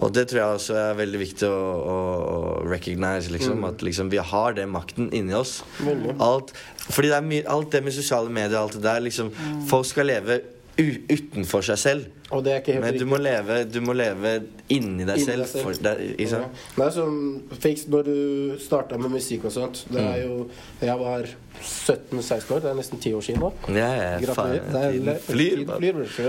Og 0.01 0.11
det 0.15 0.25
tror 0.31 0.41
jeg 0.41 0.59
også 0.59 0.75
er 0.75 0.97
veldig 0.99 1.19
viktig 1.21 1.47
å, 1.47 1.59
å, 1.79 1.97
å 2.31 2.39
recognize. 2.67 3.31
Liksom, 3.31 3.63
At 3.69 3.85
liksom, 3.87 4.11
vi 4.11 4.19
har 4.19 4.57
den 4.57 4.73
makten 4.75 5.11
inni 5.15 5.37
oss. 5.39 5.61
Veldig. 5.79 6.17
Alt, 6.19 6.51
fordi 6.89 7.13
det 7.13 7.19
er 7.21 7.29
mye, 7.29 7.45
alt 7.47 7.71
det 7.73 7.85
med 7.87 7.95
sosiale 7.95 8.33
medier 8.33 8.59
og 8.59 8.65
alt 8.69 8.79
det 8.81 8.87
der 8.89 9.05
liksom, 9.07 9.31
Folk 9.71 9.87
skal 9.87 10.11
leve 10.11 10.41
utenfor 10.79 11.63
seg 11.63 11.79
selv. 11.79 12.05
Men 12.31 12.95
du 12.99 13.05
må 13.11 13.19
leve, 13.19 13.65
du 13.67 13.81
må 13.83 13.93
leve 13.93 14.37
inni 14.71 15.03
deg 15.05 15.17
Inni 15.19 15.25
selv. 15.27 15.41
deg 15.43 15.49
selv. 15.51 15.63
For, 15.65 15.73
er- 15.91 16.15
ikke 16.15 16.31
Ja. 16.31 16.45
er 16.87 16.91
som 16.95 17.43
når 17.91 18.05
du 18.05 18.57
starta 18.63 18.97
med 18.99 19.11
musikk 19.11 19.45
og 19.45 19.51
sånt 19.53 19.85
Det 19.91 20.01
er 20.01 20.23
jo 20.29 20.49
Jeg 20.81 20.99
var 20.99 21.27
17-16 21.61 22.55
år. 22.55 22.61
Det 22.61 22.71
er 22.71 22.75
nesten 22.75 22.99
10 23.01 23.13
år 23.15 23.21
siden 23.21 23.41
nå. 23.41 23.53
Ja, 23.69 23.89
ja, 23.95 24.19
Gratulerer. 24.21 24.63
er- 25.09 25.19
flyr. 25.19 25.67
flyr, 25.67 25.67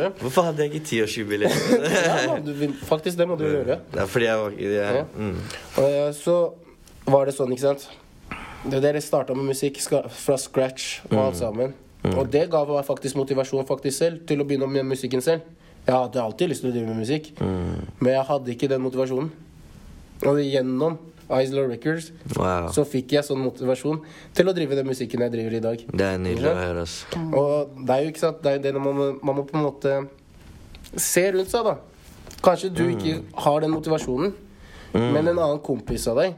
det? 0.02 0.14
Hvorfor 0.20 0.42
hadde 0.44 0.58
jeg 0.64 0.74
ikke 0.74 0.86
tiårsjubileum? 0.86 1.52
Ja, 1.92 2.38
faktisk, 2.86 3.18
det 3.18 3.28
må 3.28 3.38
du 3.38 3.44
gjøre. 3.46 3.80
Er 3.94 4.06
fordi 4.08 4.26
jeg 4.26 4.38
var 4.38 4.52
ja. 4.58 4.94
Ja. 4.98 5.04
Mm. 5.18 5.38
Og 5.78 5.84
eh, 5.92 6.12
så 6.14 6.54
var 7.06 7.26
det 7.26 7.36
sånn, 7.36 7.52
ikke 7.52 7.62
sant 7.62 7.88
Dere 8.70 9.02
starta 9.02 9.34
med 9.34 9.46
musikk 9.46 9.78
fra 10.10 10.38
scratch 10.38 11.00
og 11.06 11.12
Mm. 11.12 11.20
alt 11.26 11.36
sammen. 11.36 11.74
Og 12.04 12.26
det 12.34 12.48
ga 12.50 12.64
meg 12.66 12.86
faktisk 12.88 13.16
motivasjon 13.20 13.66
faktisk 13.70 13.98
selv 13.98 14.26
til 14.28 14.42
å 14.42 14.46
begynne 14.48 14.68
med 14.70 14.86
musikken 14.90 15.22
selv. 15.22 15.42
Jeg 15.86 15.96
hadde 15.96 16.22
alltid 16.22 16.50
lyst 16.50 16.62
til 16.62 16.72
å 16.72 16.74
drive 16.74 16.88
med 16.88 16.98
musikk, 17.02 17.32
Mm. 17.40 17.88
men 18.00 18.14
jeg 18.14 18.26
hadde 18.26 18.52
ikke 18.56 18.68
den 18.70 18.82
motivasjonen. 18.82 19.32
Og 20.26 20.38
gjennom 20.42 20.98
Isla 21.32 21.64
Records 21.68 22.12
Wow. 22.36 22.68
så 22.74 22.84
fikk 22.86 23.14
jeg 23.16 23.24
sånn 23.24 23.40
motivasjon 23.42 24.02
til 24.34 24.46
å 24.50 24.54
drive 24.54 24.76
den 24.76 24.86
musikken 24.86 25.22
jeg 25.22 25.32
driver 25.32 25.54
i 25.56 25.60
dag. 25.60 25.86
Det 25.94 26.02
er 26.06 26.18
nydelig 26.18 26.50
å 26.50 26.56
høre. 26.60 26.84
Og 27.34 27.70
det 27.86 27.96
er 27.96 28.04
jo 28.04 28.10
ikke 28.12 28.20
sant, 28.20 28.42
det 28.44 28.52
er 28.52 28.58
jo 28.58 28.64
det 28.66 28.74
man, 28.82 29.20
man 29.24 29.36
må 29.36 29.46
på 29.48 29.58
en 29.58 29.64
måte 29.64 30.08
se 30.98 31.24
rundt 31.32 31.50
seg, 31.50 31.64
da. 31.66 31.78
Kanskje 32.44 32.74
du 32.74 32.84
ikke 32.90 33.22
har 33.46 33.60
den 33.62 33.72
motivasjonen, 33.72 34.34
men 34.94 35.28
en 35.28 35.38
annen 35.40 35.60
kompis 35.64 36.08
av 36.12 36.18
deg 36.18 36.36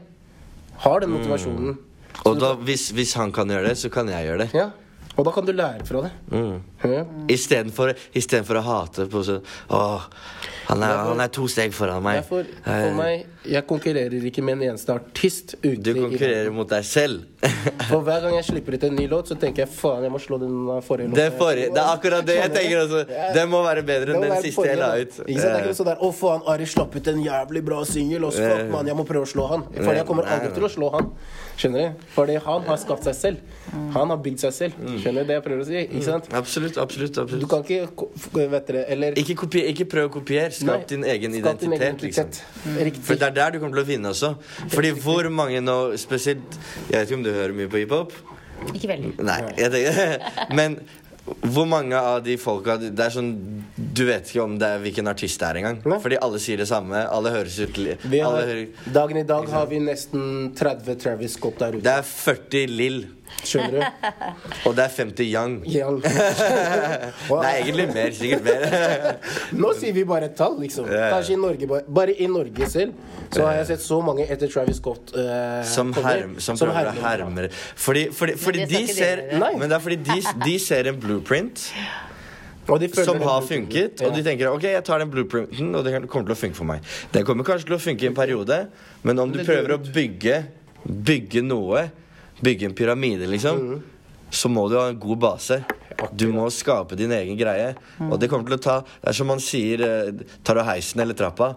har 0.84 1.00
den 1.00 1.10
motivasjonen. 1.10 1.76
Og 2.24 2.38
da, 2.38 2.54
hvis, 2.54 2.90
hvis 2.94 3.14
han 3.18 3.32
kan 3.34 3.48
gjøre 3.50 3.68
det, 3.72 3.76
så 3.80 3.90
kan 3.90 4.06
jeg 4.08 4.28
gjøre 4.28 4.44
det. 4.44 4.50
Ja, 4.54 4.70
Og 5.14 5.26
da 5.26 5.32
kan 5.34 5.46
du 5.46 5.52
lære 5.54 5.84
fra 5.86 6.02
det. 6.06 6.10
Mm. 6.32 6.56
Ja. 6.84 7.04
Istedenfor 7.30 7.92
istedenfor 8.18 8.58
å 8.58 8.64
hate 8.66 9.06
på 9.10 9.22
sånn 9.24 9.44
Å, 9.72 9.78
han 10.68 10.82
er, 10.84 10.96
han 11.10 11.20
er 11.22 11.30
to 11.32 11.46
steg 11.50 11.74
foran 11.76 12.02
meg. 12.04 12.22
Derfor, 12.22 12.48
for 12.64 12.96
meg, 12.98 13.26
jeg 13.44 13.66
konkurrerer 13.68 14.26
ikke 14.30 14.42
med 14.44 14.58
en 14.58 14.70
eneste 14.70 14.94
artist 14.94 15.54
Du 15.60 15.68
i 15.70 15.76
konkurrerer 15.98 16.50
mot 16.54 16.68
deg 16.68 16.86
selv. 16.88 17.26
For 17.90 18.00
hver 18.04 18.22
gang 18.24 18.34
jeg 18.38 18.46
slipper 18.48 18.76
ut 18.78 18.86
en 18.88 18.94
ny 18.96 19.04
låt, 19.10 19.28
så 19.28 19.36
tenker 19.40 19.64
jeg 19.64 19.72
faen, 19.74 20.06
jeg 20.06 20.12
må 20.14 20.20
slå 20.22 20.38
den 20.40 20.54
forrige 20.86 21.10
låten. 21.10 21.18
Det, 21.18 21.26
forrige, 21.36 21.70
det 21.74 21.82
er 21.82 21.90
akkurat 21.92 22.26
det 22.26 22.36
jeg 22.38 22.52
tenker 22.54 22.82
også. 22.84 23.02
Det 23.36 23.44
må 23.52 23.60
være 23.66 23.84
bedre 23.86 24.14
enn 24.16 24.24
den 24.24 24.36
siste 24.44 24.66
jeg 24.70 24.80
la 24.80 24.90
ut. 24.96 25.18
Ikke 25.26 25.40
sant? 25.40 25.44
Det 25.44 25.50
er 25.50 25.68
ikke 25.68 25.78
sånn 25.80 25.90
der, 25.90 26.00
Å, 26.00 26.12
faen, 26.16 26.44
Ari 26.54 26.68
slapp 26.72 26.96
ut 26.96 27.10
en 27.12 27.20
jævlig 27.24 27.64
bra 27.68 27.82
singel. 27.88 28.24
Og 28.28 28.32
så, 28.36 28.44
fuck, 28.48 28.70
mann, 28.72 28.88
jeg 28.88 28.98
må 28.98 29.04
prøve 29.08 29.28
å 29.28 29.32
slå 29.34 29.48
han. 29.52 29.66
For 29.76 29.92
jeg 29.92 30.08
kommer 30.08 30.30
aldri 30.36 30.54
til 30.56 30.68
å 30.68 30.72
slå 30.72 30.90
han. 30.96 31.12
Skjønner 31.54 31.84
du? 31.94 32.04
Fordi 32.14 32.34
han 32.42 32.64
har 32.66 32.78
skapt 32.82 33.06
seg 33.06 33.14
selv. 33.14 33.52
Han 33.94 34.10
har 34.10 34.18
bygd 34.24 34.42
seg 34.42 34.54
selv. 34.56 34.80
Skjønner 35.02 35.24
du 35.24 35.30
det 35.30 35.36
jeg 35.38 35.44
prøver 35.44 35.62
å 35.62 35.68
si? 35.68 35.76
Ikke 35.84 36.02
sant? 36.06 36.28
Absolutt, 36.34 36.78
absolutt. 36.82 37.20
Du 37.40 37.46
kan 37.50 37.62
ikke 37.62 38.08
Vet 38.34 38.66
dere, 38.68 38.82
eller 38.90 39.18
Ikke, 39.20 39.36
kopier, 39.44 39.68
ikke 39.70 39.86
prøv 39.90 40.08
å 40.08 40.12
kopiere. 40.18 40.50
Skap 40.54 40.82
Nei, 40.84 40.90
din 40.90 41.06
egen 41.14 41.38
skap 41.38 41.62
din 41.62 41.72
egen 41.76 41.82
identitet. 42.00 42.04
Liksom. 42.08 42.74
identitet. 42.74 43.06
For 43.06 43.20
det 43.20 43.28
er 43.30 43.36
der 43.38 43.54
du 43.54 43.60
kommer 43.62 43.78
til 43.78 43.84
å 43.86 43.90
finne 43.92 44.12
også. 44.14 44.34
Fordi 44.74 44.92
hvor 45.04 45.30
mange 45.30 45.62
nå 45.64 45.78
Spesielt 46.00 46.58
Jeg 46.90 46.98
vet 46.98 47.08
ikke 47.08 47.18
om 47.20 47.26
du 47.26 47.32
hører 47.34 47.54
mye 47.56 47.70
på 47.70 47.82
hiphop? 47.84 48.14
Ikke 48.72 48.88
veldig. 48.88 49.14
Nei. 49.26 49.40
Jeg 49.58 49.72
tenker, 49.74 50.28
men 50.58 50.78
hvor 51.24 51.64
mange 51.68 51.96
av 51.96 52.18
de 52.24 52.34
folka 52.36 52.76
Det 52.76 53.00
er 53.00 53.12
sånn 53.12 53.30
Du 53.96 54.02
vet 54.04 54.28
ikke 54.28 54.42
om 54.44 54.58
det 54.60 54.68
er 54.68 54.82
hvilken 54.82 55.08
artist 55.08 55.40
det 55.40 55.48
er 55.48 55.60
engang. 55.62 55.78
Fordi 56.02 56.18
alle 56.20 56.40
sier 56.42 56.60
det 56.60 56.66
samme. 56.68 57.00
Alle 57.08 57.32
høres 57.32 57.56
ut 57.62 57.78
alle 57.78 58.42
hører, 58.44 58.64
dagen 58.92 59.20
i 59.20 59.24
dag 59.26 59.48
har 59.50 59.68
vi 59.70 59.80
nesten 59.82 60.52
30 60.56 60.98
Travis 61.00 61.36
Scott 61.38 61.58
der 61.62 61.78
ute. 61.78 61.84
Det 61.86 61.94
er 61.94 62.04
40 62.08 62.74
Lill, 62.74 62.98
Skjønner 63.44 63.74
du? 63.74 64.10
og 64.68 64.76
det 64.76 64.84
er 64.84 64.94
50 64.94 65.28
Young. 65.28 65.56
Young. 65.68 66.00
Nei, 66.04 67.52
egentlig 67.60 67.88
mer. 67.92 68.14
Sikkert 68.16 68.46
mer. 68.46 69.18
Nå 69.62 69.72
sier 69.78 69.96
vi 69.96 70.04
bare 70.08 70.30
et 70.30 70.38
tall, 70.38 70.56
liksom. 70.62 70.88
Kanskje 70.88 71.36
i 71.36 71.40
Norge 71.40 71.68
bare, 71.70 71.86
bare 72.00 72.16
i 72.16 72.28
Norge 72.30 72.70
selv 72.70 72.94
så 73.34 73.44
har 73.48 73.58
jeg 73.58 73.66
sett 73.72 73.82
så 73.82 73.98
mange 74.04 74.26
etter 74.30 74.50
Travis 74.50 74.78
Scott 74.78 75.12
uh, 75.16 75.60
Som, 75.66 75.92
herm, 76.04 76.36
som 76.42 76.58
prøver 76.60 76.90
å 76.90 76.94
herme 77.02 77.48
Fordi, 77.50 78.06
fordi, 78.14 78.36
fordi 78.40 78.66
de 78.70 78.82
ser 78.90 79.24
dere. 79.30 79.52
Men 79.58 79.70
det 79.70 79.78
er 79.78 79.84
fordi 79.84 80.00
de, 80.06 80.18
de 80.44 80.56
ser 80.62 80.90
en 80.90 80.98
blueprint 81.00 81.64
Og 82.68 82.78
de 82.80 82.88
som 82.96 83.20
har 83.20 83.44
funket, 83.44 84.04
og 84.06 84.14
de 84.16 84.22
tenker 84.24 84.48
ok, 84.52 84.68
jeg 84.72 84.84
tar 84.86 85.02
den 85.02 85.10
blueprinten, 85.12 85.74
og 85.74 85.84
det 85.84 85.98
kommer 86.08 86.30
til 86.30 86.36
å 86.36 86.38
funke 86.38 86.56
for 86.56 86.68
meg. 86.68 86.94
Den 87.12 87.26
kommer 87.28 87.44
kanskje 87.44 87.68
til 87.68 87.76
å 87.76 87.82
funke 87.82 88.06
i 88.06 88.08
en 88.08 88.16
periode, 88.16 88.62
men 89.04 89.20
om 89.20 89.32
du 89.32 89.42
Det 89.42 89.48
prøver 89.50 89.76
å 89.76 89.80
bygge 89.84 90.38
Bygge 90.84 91.40
noe, 91.44 91.86
bygge 92.44 92.68
en 92.70 92.76
pyramide, 92.78 93.26
liksom, 93.30 93.58
Mm. 93.64 93.82
så 94.30 94.48
må 94.52 94.68
du 94.70 94.76
ha 94.78 94.88
en 94.92 94.98
god 95.00 95.18
base. 95.24 95.62
Du 96.12 96.26
må 96.34 96.48
skape 96.52 96.96
din 96.98 97.12
egen 97.14 97.36
greie. 97.38 97.74
Og 98.10 98.18
det 98.20 98.28
kommer 98.28 98.48
til 98.50 98.58
å 98.58 98.62
ta 98.62 98.80
Det 98.82 99.08
er 99.12 99.16
som 99.16 99.28
man 99.30 99.38
sier 99.40 99.80
eh, 99.80 100.12
Tar 100.44 100.58
du 100.58 100.62
heisen 100.66 101.00
eller 101.00 101.14
trappa? 101.16 101.52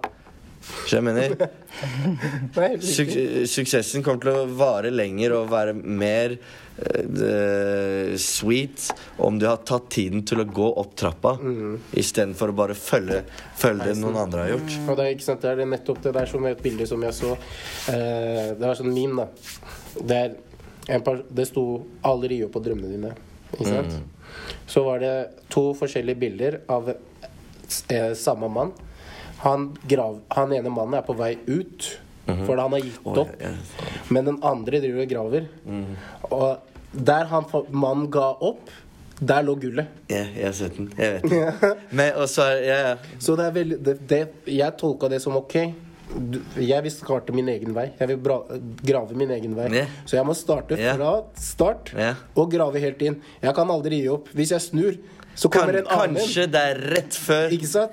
Skjønner 0.87 1.17
jeg 1.17 1.31
mener? 1.31 1.49
Suk 2.97 3.11
suksessen 3.47 4.03
kommer 4.05 4.21
til 4.23 4.31
å 4.35 4.45
vare 4.59 4.89
lenger 4.91 5.35
og 5.37 5.49
være 5.51 5.73
mer 5.77 6.33
uh, 6.37 8.15
sweet 8.19 8.89
om 9.23 9.37
du 9.39 9.45
har 9.47 9.61
tatt 9.67 9.87
tiden 9.93 10.23
til 10.27 10.41
å 10.43 10.47
gå 10.49 10.67
opp 10.81 10.95
trappa 10.99 11.35
Mm. 11.37 11.77
istedenfor 11.97 12.51
å 12.51 12.55
bare 12.57 12.75
følge, 12.77 13.23
følge 13.57 13.85
det 13.91 13.97
noen 14.01 14.17
andre 14.25 14.39
har 14.45 14.49
gjort. 14.55 14.75
Og 14.89 14.97
det 14.97 15.05
er 15.05 15.15
ikke 15.15 15.27
sant, 15.29 15.41
det 15.41 15.53
er 15.53 15.65
nettopp 15.65 16.01
det 16.03 16.13
der 16.17 16.25
som 16.29 16.45
et 16.45 16.61
bilde 16.63 16.87
som 16.89 17.01
jeg 17.03 17.13
så. 17.13 17.31
Uh, 17.87 18.53
det 18.57 18.65
var 18.65 18.75
sånn 18.79 18.93
meme, 18.93 19.25
da. 19.25 19.27
Det, 20.01 20.17
er 20.17 20.35
det 20.87 21.45
sto 21.49 21.63
'aldri 22.01 22.39
gi 22.39 22.45
opp 22.47 22.55
på 22.55 22.63
drømmene 22.63 22.91
dine'. 22.93 23.13
Ikke 23.53 23.67
sant? 23.67 23.93
Mm. 23.93 24.03
Så 24.67 24.83
var 24.83 24.99
det 24.99 25.13
to 25.49 25.73
forskjellige 25.75 26.19
bilder 26.19 26.59
av 26.67 26.89
eh, 26.89 28.13
samme 28.13 28.47
mann. 28.47 28.71
Han, 29.43 29.77
grav, 29.87 30.19
han 30.33 30.53
ene 30.53 30.69
mannen 30.69 30.97
er 30.97 31.05
på 31.05 31.13
vei 31.13 31.37
ut 31.45 31.99
For 32.27 32.57
han 32.57 32.73
har 32.75 32.81
gitt 32.83 33.05
opp. 33.07 33.29
Men 34.11 34.25
den 34.25 34.39
andre 34.43 34.81
driver 34.83 35.05
og 35.05 35.11
graver. 35.11 35.45
Og 36.35 36.57
der 36.91 37.29
han, 37.31 37.45
mannen 37.71 38.09
ga 38.11 38.33
opp, 38.43 38.67
der 39.19 39.45
lå 39.47 39.55
gullet. 39.55 39.87
Ja, 40.11 40.25
jeg 40.35 40.45
har 40.45 40.55
sett 40.57 40.75
den. 40.77 40.89
Jeg 40.97 41.13
vet 41.13 41.29
det. 41.31 41.71
Men 41.97 42.19
også 42.21 42.49
ja, 42.61 42.77
ja. 42.89 42.95
Så 43.19 43.37
det 43.39 43.47
er 43.47 43.55
veldig 43.55 43.77
det, 43.85 43.95
det, 44.09 44.19
Jeg 44.53 44.75
tolka 44.77 45.09
det 45.09 45.21
som 45.23 45.37
ok. 45.39 45.55
Jeg 46.57 46.83
vil 46.83 46.91
starte 46.93 47.33
min 47.35 47.47
egen 47.53 47.73
vei. 47.75 47.91
Jeg 47.99 48.11
vil 48.13 48.17
bra, 48.17 48.39
grave 48.85 49.17
min 49.17 49.31
egen 49.35 49.55
vei. 49.57 49.67
Yeah. 49.73 49.93
Så 50.05 50.17
jeg 50.17 50.25
må 50.27 50.35
starte 50.37 50.77
Ja. 50.79 50.95
fra 50.97 51.11
start 51.35 51.93
yeah. 51.95 52.15
og 52.35 52.51
grave 52.51 52.79
helt 52.83 53.01
inn. 53.01 53.21
Jeg 53.41 53.55
kan 53.55 53.69
aldri 53.69 54.01
gi 54.01 54.09
opp. 54.09 54.29
Hvis 54.33 54.51
jeg 54.55 54.61
snur, 54.61 54.97
så 55.37 55.49
Kan, 55.53 55.69
en 55.69 55.85
annen. 55.85 56.15
kanskje 56.17 56.47
det 56.49 56.61
er 56.71 56.79
rett 56.95 57.13
før? 57.13 57.49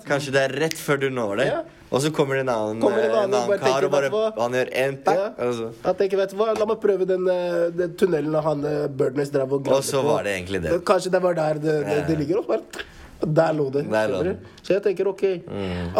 Kanskje 0.08 0.32
det 0.32 0.42
er 0.46 0.54
rett 0.64 0.78
før 0.80 1.00
du 1.00 1.10
når 1.10 1.36
det. 1.36 1.46
Ja. 1.52 1.62
Og 1.94 2.00
så 2.02 2.10
kommer 2.10 2.34
det 2.34 2.46
en 2.46 2.48
annen, 2.50 2.80
det 2.80 2.88
en 2.88 2.94
en 2.94 3.04
annen 3.04 3.18
annen, 3.22 3.34
og 3.38 3.48
bare 3.52 3.58
kar 3.60 3.84
og 3.84 3.90
bare? 3.92 4.32
Han 4.40 4.52
gjør 4.56 4.70
én 4.72 4.96
Ja. 4.96 5.02
pakk, 5.04 5.74
Jeg 5.84 5.96
tenker, 5.98 6.16
vet 6.16 6.30
du 6.30 6.36
hva, 6.36 6.58
La 6.58 6.66
meg 6.66 6.80
prøve 6.80 7.06
den, 7.06 7.28
eh, 7.28 7.70
den 7.70 7.94
tunnelen 7.94 8.34
han 8.42 8.64
eh, 8.64 8.88
Birdness 8.88 9.30
drev 9.30 9.52
og 9.52 9.62
gravde 9.64 9.78
Og 9.78 9.84
så 9.84 10.02
var 10.02 10.24
det 10.24 10.32
egentlig 10.34 10.62
det. 10.62 10.84
Kanskje 10.84 11.12
det 11.12 11.22
var 11.22 11.34
der 11.34 11.54
det, 11.54 11.86
det, 11.86 12.06
det 12.08 12.18
ligger. 12.18 12.38
Og 12.38 12.46
bare, 12.48 12.62
der 13.26 13.54
lå 13.56 13.68
det. 13.72 13.84
Der 13.92 14.10
lå 14.12 14.20
det. 14.26 14.34
Så 14.62 14.74
jeg 14.74 14.82
tenker 14.84 15.08
ok. 15.10 15.24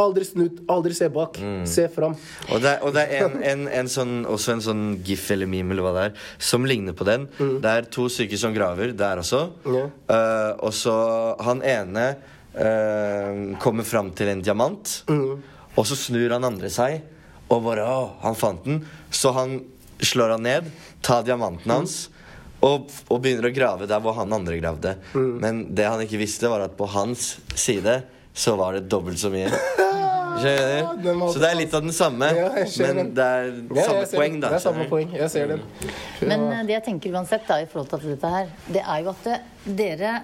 Aldri 0.01 0.27
snudd, 0.29 0.63
aldri 0.71 0.95
se 0.97 1.09
bak. 1.13 1.39
Se 1.69 1.87
fram. 1.93 2.17
Og 2.51 2.63
det 2.63 2.73
er, 2.75 2.83
og 2.85 2.95
det 2.97 3.05
er 3.05 3.27
en, 3.27 3.39
en, 3.53 3.65
en 3.81 3.91
sånn, 3.91 4.15
også 4.29 4.55
en 4.57 4.65
sånn 4.65 4.85
gif 5.07 5.27
eller 5.35 5.51
meme 5.51 5.75
eller 5.75 5.87
hva 5.87 5.95
det 5.97 6.05
er, 6.11 6.23
som 6.51 6.67
ligner 6.69 6.97
på 6.97 7.07
den. 7.09 7.27
Det 7.39 7.71
er 7.71 7.91
to 7.95 8.07
stykker 8.13 8.41
som 8.41 8.55
graver 8.57 8.95
der 8.97 9.23
også. 9.23 9.43
Ja. 9.69 9.85
Uh, 10.09 10.53
og 10.69 10.73
så 10.77 10.95
han 11.45 11.63
ene 11.67 12.07
uh, 12.57 13.59
kommer 13.63 13.87
fram 13.89 14.13
til 14.17 14.33
en 14.33 14.45
diamant, 14.45 14.97
og 15.75 15.85
så 15.89 15.99
snur 15.99 16.37
han 16.37 16.47
andre 16.47 16.71
seg, 16.73 17.03
og 17.53 17.65
bare 17.67 17.85
Å, 17.85 18.01
han 18.25 18.37
fant 18.39 18.65
den. 18.67 18.83
Så 19.13 19.35
han 19.37 19.59
slår 20.05 20.37
han 20.37 20.45
ned, 20.47 20.69
tar 21.05 21.25
diamanten 21.27 21.71
hans. 21.71 22.05
Og, 22.65 22.91
og 23.13 23.21
begynner 23.21 23.51
å 23.51 23.55
grave 23.55 23.89
der 23.91 24.01
hvor 24.01 24.17
han 24.17 24.33
andre 24.33 24.57
gravde. 24.61 24.97
Men 25.15 25.67
det 25.77 25.89
han 25.91 26.01
ikke 26.05 26.23
visste, 26.23 26.49
var 26.49 26.65
at 26.65 26.77
på 26.79 26.89
hans 26.95 27.35
side 27.55 28.01
så 28.35 28.57
var 28.59 28.79
det 28.79 28.87
dobbelt 28.91 29.21
så 29.21 29.31
mye. 29.31 29.51
Skjønner 30.35 30.89
du? 30.99 31.11
Så 31.31 31.41
det 31.43 31.49
er 31.51 31.59
litt 31.59 31.75
av 31.77 31.85
den 31.85 31.95
samme, 31.95 32.29
Ja, 32.35 32.49
men 32.95 33.11
det 33.15 33.25
er 33.25 33.51
Ja, 33.77 33.85
samme 33.87 34.07
poeng, 34.11 34.39
da. 34.43 34.51
Det 34.51 34.59
er 34.59 34.65
samme 34.65 34.87
poeng. 34.91 35.13
Jeg 35.15 35.31
ser 35.31 35.53
den. 35.53 35.63
Men 36.25 36.47
uh, 36.51 36.63
det 36.67 36.75
jeg 36.77 36.85
tenker 36.89 37.15
uansett 37.15 37.47
da, 37.49 37.61
i 37.63 37.69
forhold 37.71 37.93
til 37.93 38.15
dette 38.15 38.33
her, 38.33 38.51
det 38.67 38.83
er 38.83 39.05
jo 39.05 39.13
at 39.13 39.29
det, 39.29 39.37
dere, 39.83 40.15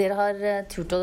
dere 0.00 0.16
har 0.18 0.42
eh, 0.54 0.64
turt 0.70 0.96
å, 0.96 1.02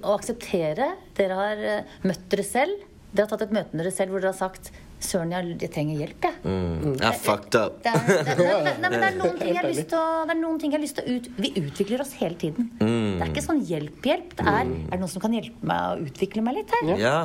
å 0.00 0.14
akseptere. 0.16 0.88
Dere 1.18 1.38
har 1.38 1.66
eh, 1.74 1.92
møtt 2.08 2.24
dere 2.32 2.46
selv. 2.46 2.88
Dere 3.12 3.26
har 3.26 3.34
tatt 3.34 3.46
et 3.48 3.54
møte 3.58 3.76
med 3.76 3.84
dere 3.84 3.94
selv 3.94 4.14
hvor 4.14 4.24
dere 4.24 4.32
har 4.32 4.40
sagt 4.40 4.72
Søren, 5.02 5.32
jeg, 5.34 5.56
jeg 5.60 5.72
trenger 5.74 6.02
hjelp, 6.02 6.26
jeg. 6.28 6.34
Mm. 6.46 6.96
er 7.08 7.16
fucked 7.18 7.58
up. 7.58 7.78
Det 7.84 7.92
er, 7.92 8.02
det, 8.28 8.46
nei, 8.46 8.62
nei, 8.62 8.74
nei, 8.82 8.90
men 8.90 8.98
det 8.98 9.08
er 9.10 9.16
noen 9.18 9.38
ting 9.40 9.50
jeg 9.50 9.58
har 9.58 9.68
lyst 9.68 9.88
til 9.90 9.98
å, 9.98 11.14
jeg 11.16 11.20
ut, 11.20 11.30
Vi 11.42 11.52
utvikler 11.62 12.04
oss 12.04 12.12
hele 12.20 12.38
tiden. 12.38 12.68
Mm. 12.80 13.18
Det 13.18 13.26
er 13.26 13.32
ikke 13.32 13.44
sånn 13.44 13.62
hjelp-hjelp. 13.68 14.36
Det 14.38 14.46
er, 14.46 14.60
er 14.62 14.92
det 14.94 15.00
noen 15.02 15.14
som 15.14 15.24
kan 15.24 15.34
hjelpe 15.36 15.72
meg 15.72 15.88
å 15.88 16.06
utvikle 16.10 16.44
meg 16.46 16.60
litt 16.60 16.76
her? 16.78 16.92
Ja. 17.00 17.16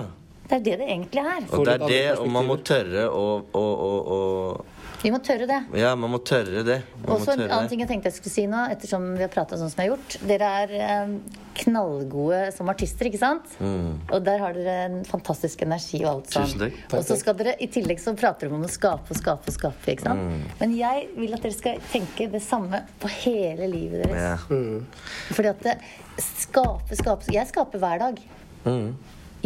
Det 0.48 0.62
er 0.62 0.64
det 0.64 0.76
det 0.80 0.88
egentlig 0.88 1.24
er. 1.28 1.46
Og 1.52 1.66
det 1.68 1.74
er 1.76 1.86
det, 1.92 2.04
og 2.22 2.30
man 2.32 2.48
må 2.48 2.56
tørre 2.64 3.08
å, 3.12 3.26
å, 3.44 3.64
å, 3.88 3.94
å 4.18 4.20
Vi 5.04 5.12
må 5.14 5.20
tørre 5.24 5.46
det. 5.50 5.58
Ja, 5.78 5.92
man 6.00 6.12
må 6.14 6.20
tørre 6.26 6.64
det. 6.66 6.78
Og 7.06 7.22
så 7.22 7.36
en 7.36 7.44
annen 7.46 7.68
det. 7.68 7.72
ting 7.72 7.84
jeg 7.84 7.90
tenkte 7.92 8.10
jeg 8.10 8.18
skulle 8.18 8.34
si 8.34 8.46
nå, 8.50 8.64
ettersom 8.74 9.12
vi 9.16 9.24
har 9.26 9.32
prata 9.34 9.60
sånn 9.60 9.70
som 9.72 9.82
jeg 9.82 9.92
har 9.92 9.96
gjort. 9.96 10.16
Dere 10.30 10.50
er 10.64 10.74
eh, 10.78 11.12
knallgode 11.62 12.40
som 12.56 12.72
artister, 12.72 13.10
ikke 13.10 13.22
sant? 13.22 13.54
Og 13.62 14.24
der 14.26 14.42
har 14.42 14.58
dere 14.58 14.78
en 14.88 14.98
fantastisk 15.08 15.62
energi 15.66 16.02
og 16.04 16.10
alt 16.12 16.34
sånn. 16.34 16.48
Mm. 16.48 16.54
Tusen 16.54 16.64
takk. 16.66 16.98
Og 16.98 17.06
så 17.10 17.20
skal 17.22 17.38
dere, 17.42 17.56
i 17.62 17.70
tillegg 17.74 18.02
så 18.02 18.16
prater 18.18 18.48
dere 18.48 18.58
om 18.58 18.66
å 18.66 18.72
skape 18.72 19.14
og 19.14 19.22
skape 19.22 19.52
og 19.52 19.58
skape, 19.58 19.94
ikke 19.94 20.08
sant? 20.08 20.24
Mm. 20.24 20.48
Men 20.62 20.78
jeg 20.80 21.06
vil 21.18 21.38
at 21.38 21.46
dere 21.46 21.58
skal 21.58 21.84
tenke 21.94 22.30
det 22.34 22.42
samme 22.46 22.82
på 23.02 23.12
hele 23.22 23.70
livet 23.72 24.08
deres. 24.08 24.50
Ja. 24.50 25.30
Fordi 25.34 25.54
at 25.54 25.64
det, 25.68 25.78
skape, 26.24 26.98
skape 26.98 27.34
Jeg 27.34 27.50
skaper 27.52 27.82
hver 27.82 28.02
dag. 28.02 28.20
Mm. 28.66 28.92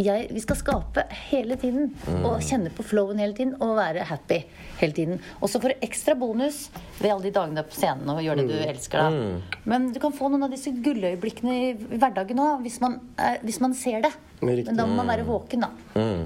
Jeg, 0.02 0.28
vi 0.34 0.42
skal 0.42 0.58
skape 0.58 1.04
hele 1.30 1.56
tiden. 1.60 1.92
Og 2.22 2.42
kjenne 2.44 2.72
på 2.74 2.84
flowen 2.86 3.20
hele 3.22 3.36
tiden. 3.36 3.54
Og 3.62 3.76
være 3.78 4.06
happy 4.08 4.40
hele 4.80 4.96
tiden. 4.96 5.20
Og 5.40 5.50
så 5.52 5.60
får 5.62 5.74
du 5.74 5.86
ekstra 5.86 6.16
bonus 6.18 6.64
ved 6.98 7.12
alle 7.12 7.28
de 7.28 7.34
dagene 7.34 7.62
på 7.66 7.76
scenen 7.76 8.10
og 8.10 8.22
gjør 8.24 8.40
det 8.40 8.48
du 8.50 8.56
elsker. 8.56 8.98
da 8.98 9.60
Men 9.68 9.92
du 9.94 10.00
kan 10.02 10.14
få 10.16 10.30
noen 10.32 10.48
av 10.48 10.52
disse 10.54 10.72
gulløyeblikkene 10.74 11.54
i 11.54 11.72
hverdagen 11.92 12.42
òg, 12.42 12.64
hvis, 12.64 12.80
man 12.82 12.98
hvis 13.44 13.60
man 13.62 13.76
ser 13.78 14.02
det. 14.06 14.12
Riktig. 14.42 14.72
Men 14.72 14.80
da 14.80 14.86
må 14.90 14.96
man 14.98 15.12
være 15.12 15.26
våken, 15.26 15.62
da. 15.62 15.70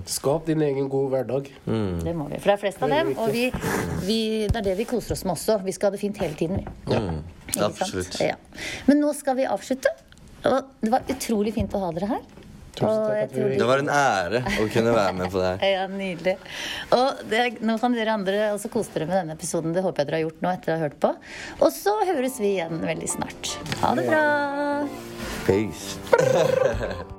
Skap 0.08 0.46
din 0.48 0.62
egen 0.64 0.88
gode 0.92 1.12
hverdag. 1.12 1.50
Det 1.66 2.14
må 2.16 2.30
vi. 2.30 2.40
For 2.40 2.48
det 2.48 2.56
er 2.56 2.62
flest 2.62 2.86
av 2.86 2.94
dem. 2.94 3.12
Og 3.20 3.28
vi, 3.34 3.50
vi, 4.06 4.18
det 4.48 4.62
er 4.62 4.70
det 4.70 4.78
vi 4.80 4.88
koser 4.88 5.12
oss 5.16 5.26
med 5.28 5.34
også. 5.36 5.58
Vi 5.66 5.74
skal 5.76 5.90
ha 5.90 5.96
det 5.98 6.00
fint 6.00 6.22
hele 6.24 6.38
tiden. 6.38 6.64
Ja. 6.88 7.02
Ikke? 7.50 7.68
Absolutt. 7.68 8.16
Ja. 8.24 8.38
Men 8.88 9.02
nå 9.04 9.12
skal 9.16 9.36
vi 9.36 9.46
avslutte. 9.48 9.92
Og 10.46 10.74
det 10.80 10.92
var 10.92 11.04
utrolig 11.12 11.52
fint 11.56 11.76
å 11.76 11.82
ha 11.84 11.92
dere 11.96 12.10
her. 12.16 12.24
Tusen 12.76 13.02
takk 13.08 13.34
Det 13.56 13.68
var 13.68 13.82
en 13.82 13.90
ære 13.92 14.42
å 14.60 14.68
kunne 14.72 14.94
være 14.96 15.16
med 15.16 15.32
på 15.32 15.40
det 15.42 15.52
her. 15.54 15.66
Ja, 15.76 15.86
nydelig. 15.90 16.36
Og 16.96 17.24
det, 17.30 17.42
nå 17.64 17.78
kan 17.82 17.96
dere 17.96 18.14
andre 18.16 18.46
også 18.52 18.70
kose 18.72 18.94
dere 18.94 19.08
med 19.10 19.20
denne 19.22 19.36
episoden. 19.38 19.74
Det 19.76 19.84
håper 19.86 20.04
jeg 20.04 20.10
dere 20.10 20.20
har 20.20 20.26
gjort 20.28 20.44
nå 20.44 20.54
etter 20.54 20.72
å 20.74 20.78
ha 20.78 20.86
hørt 20.86 21.00
på. 21.02 21.12
Og 21.60 21.68
så 21.74 21.96
høres 22.12 22.40
vi 22.42 22.54
igjen 22.56 22.80
veldig 22.84 23.12
snart. 23.16 23.56
Ha 23.82 23.94
det 23.98 24.08
bra. 24.10 24.24
Peace. 25.48 27.06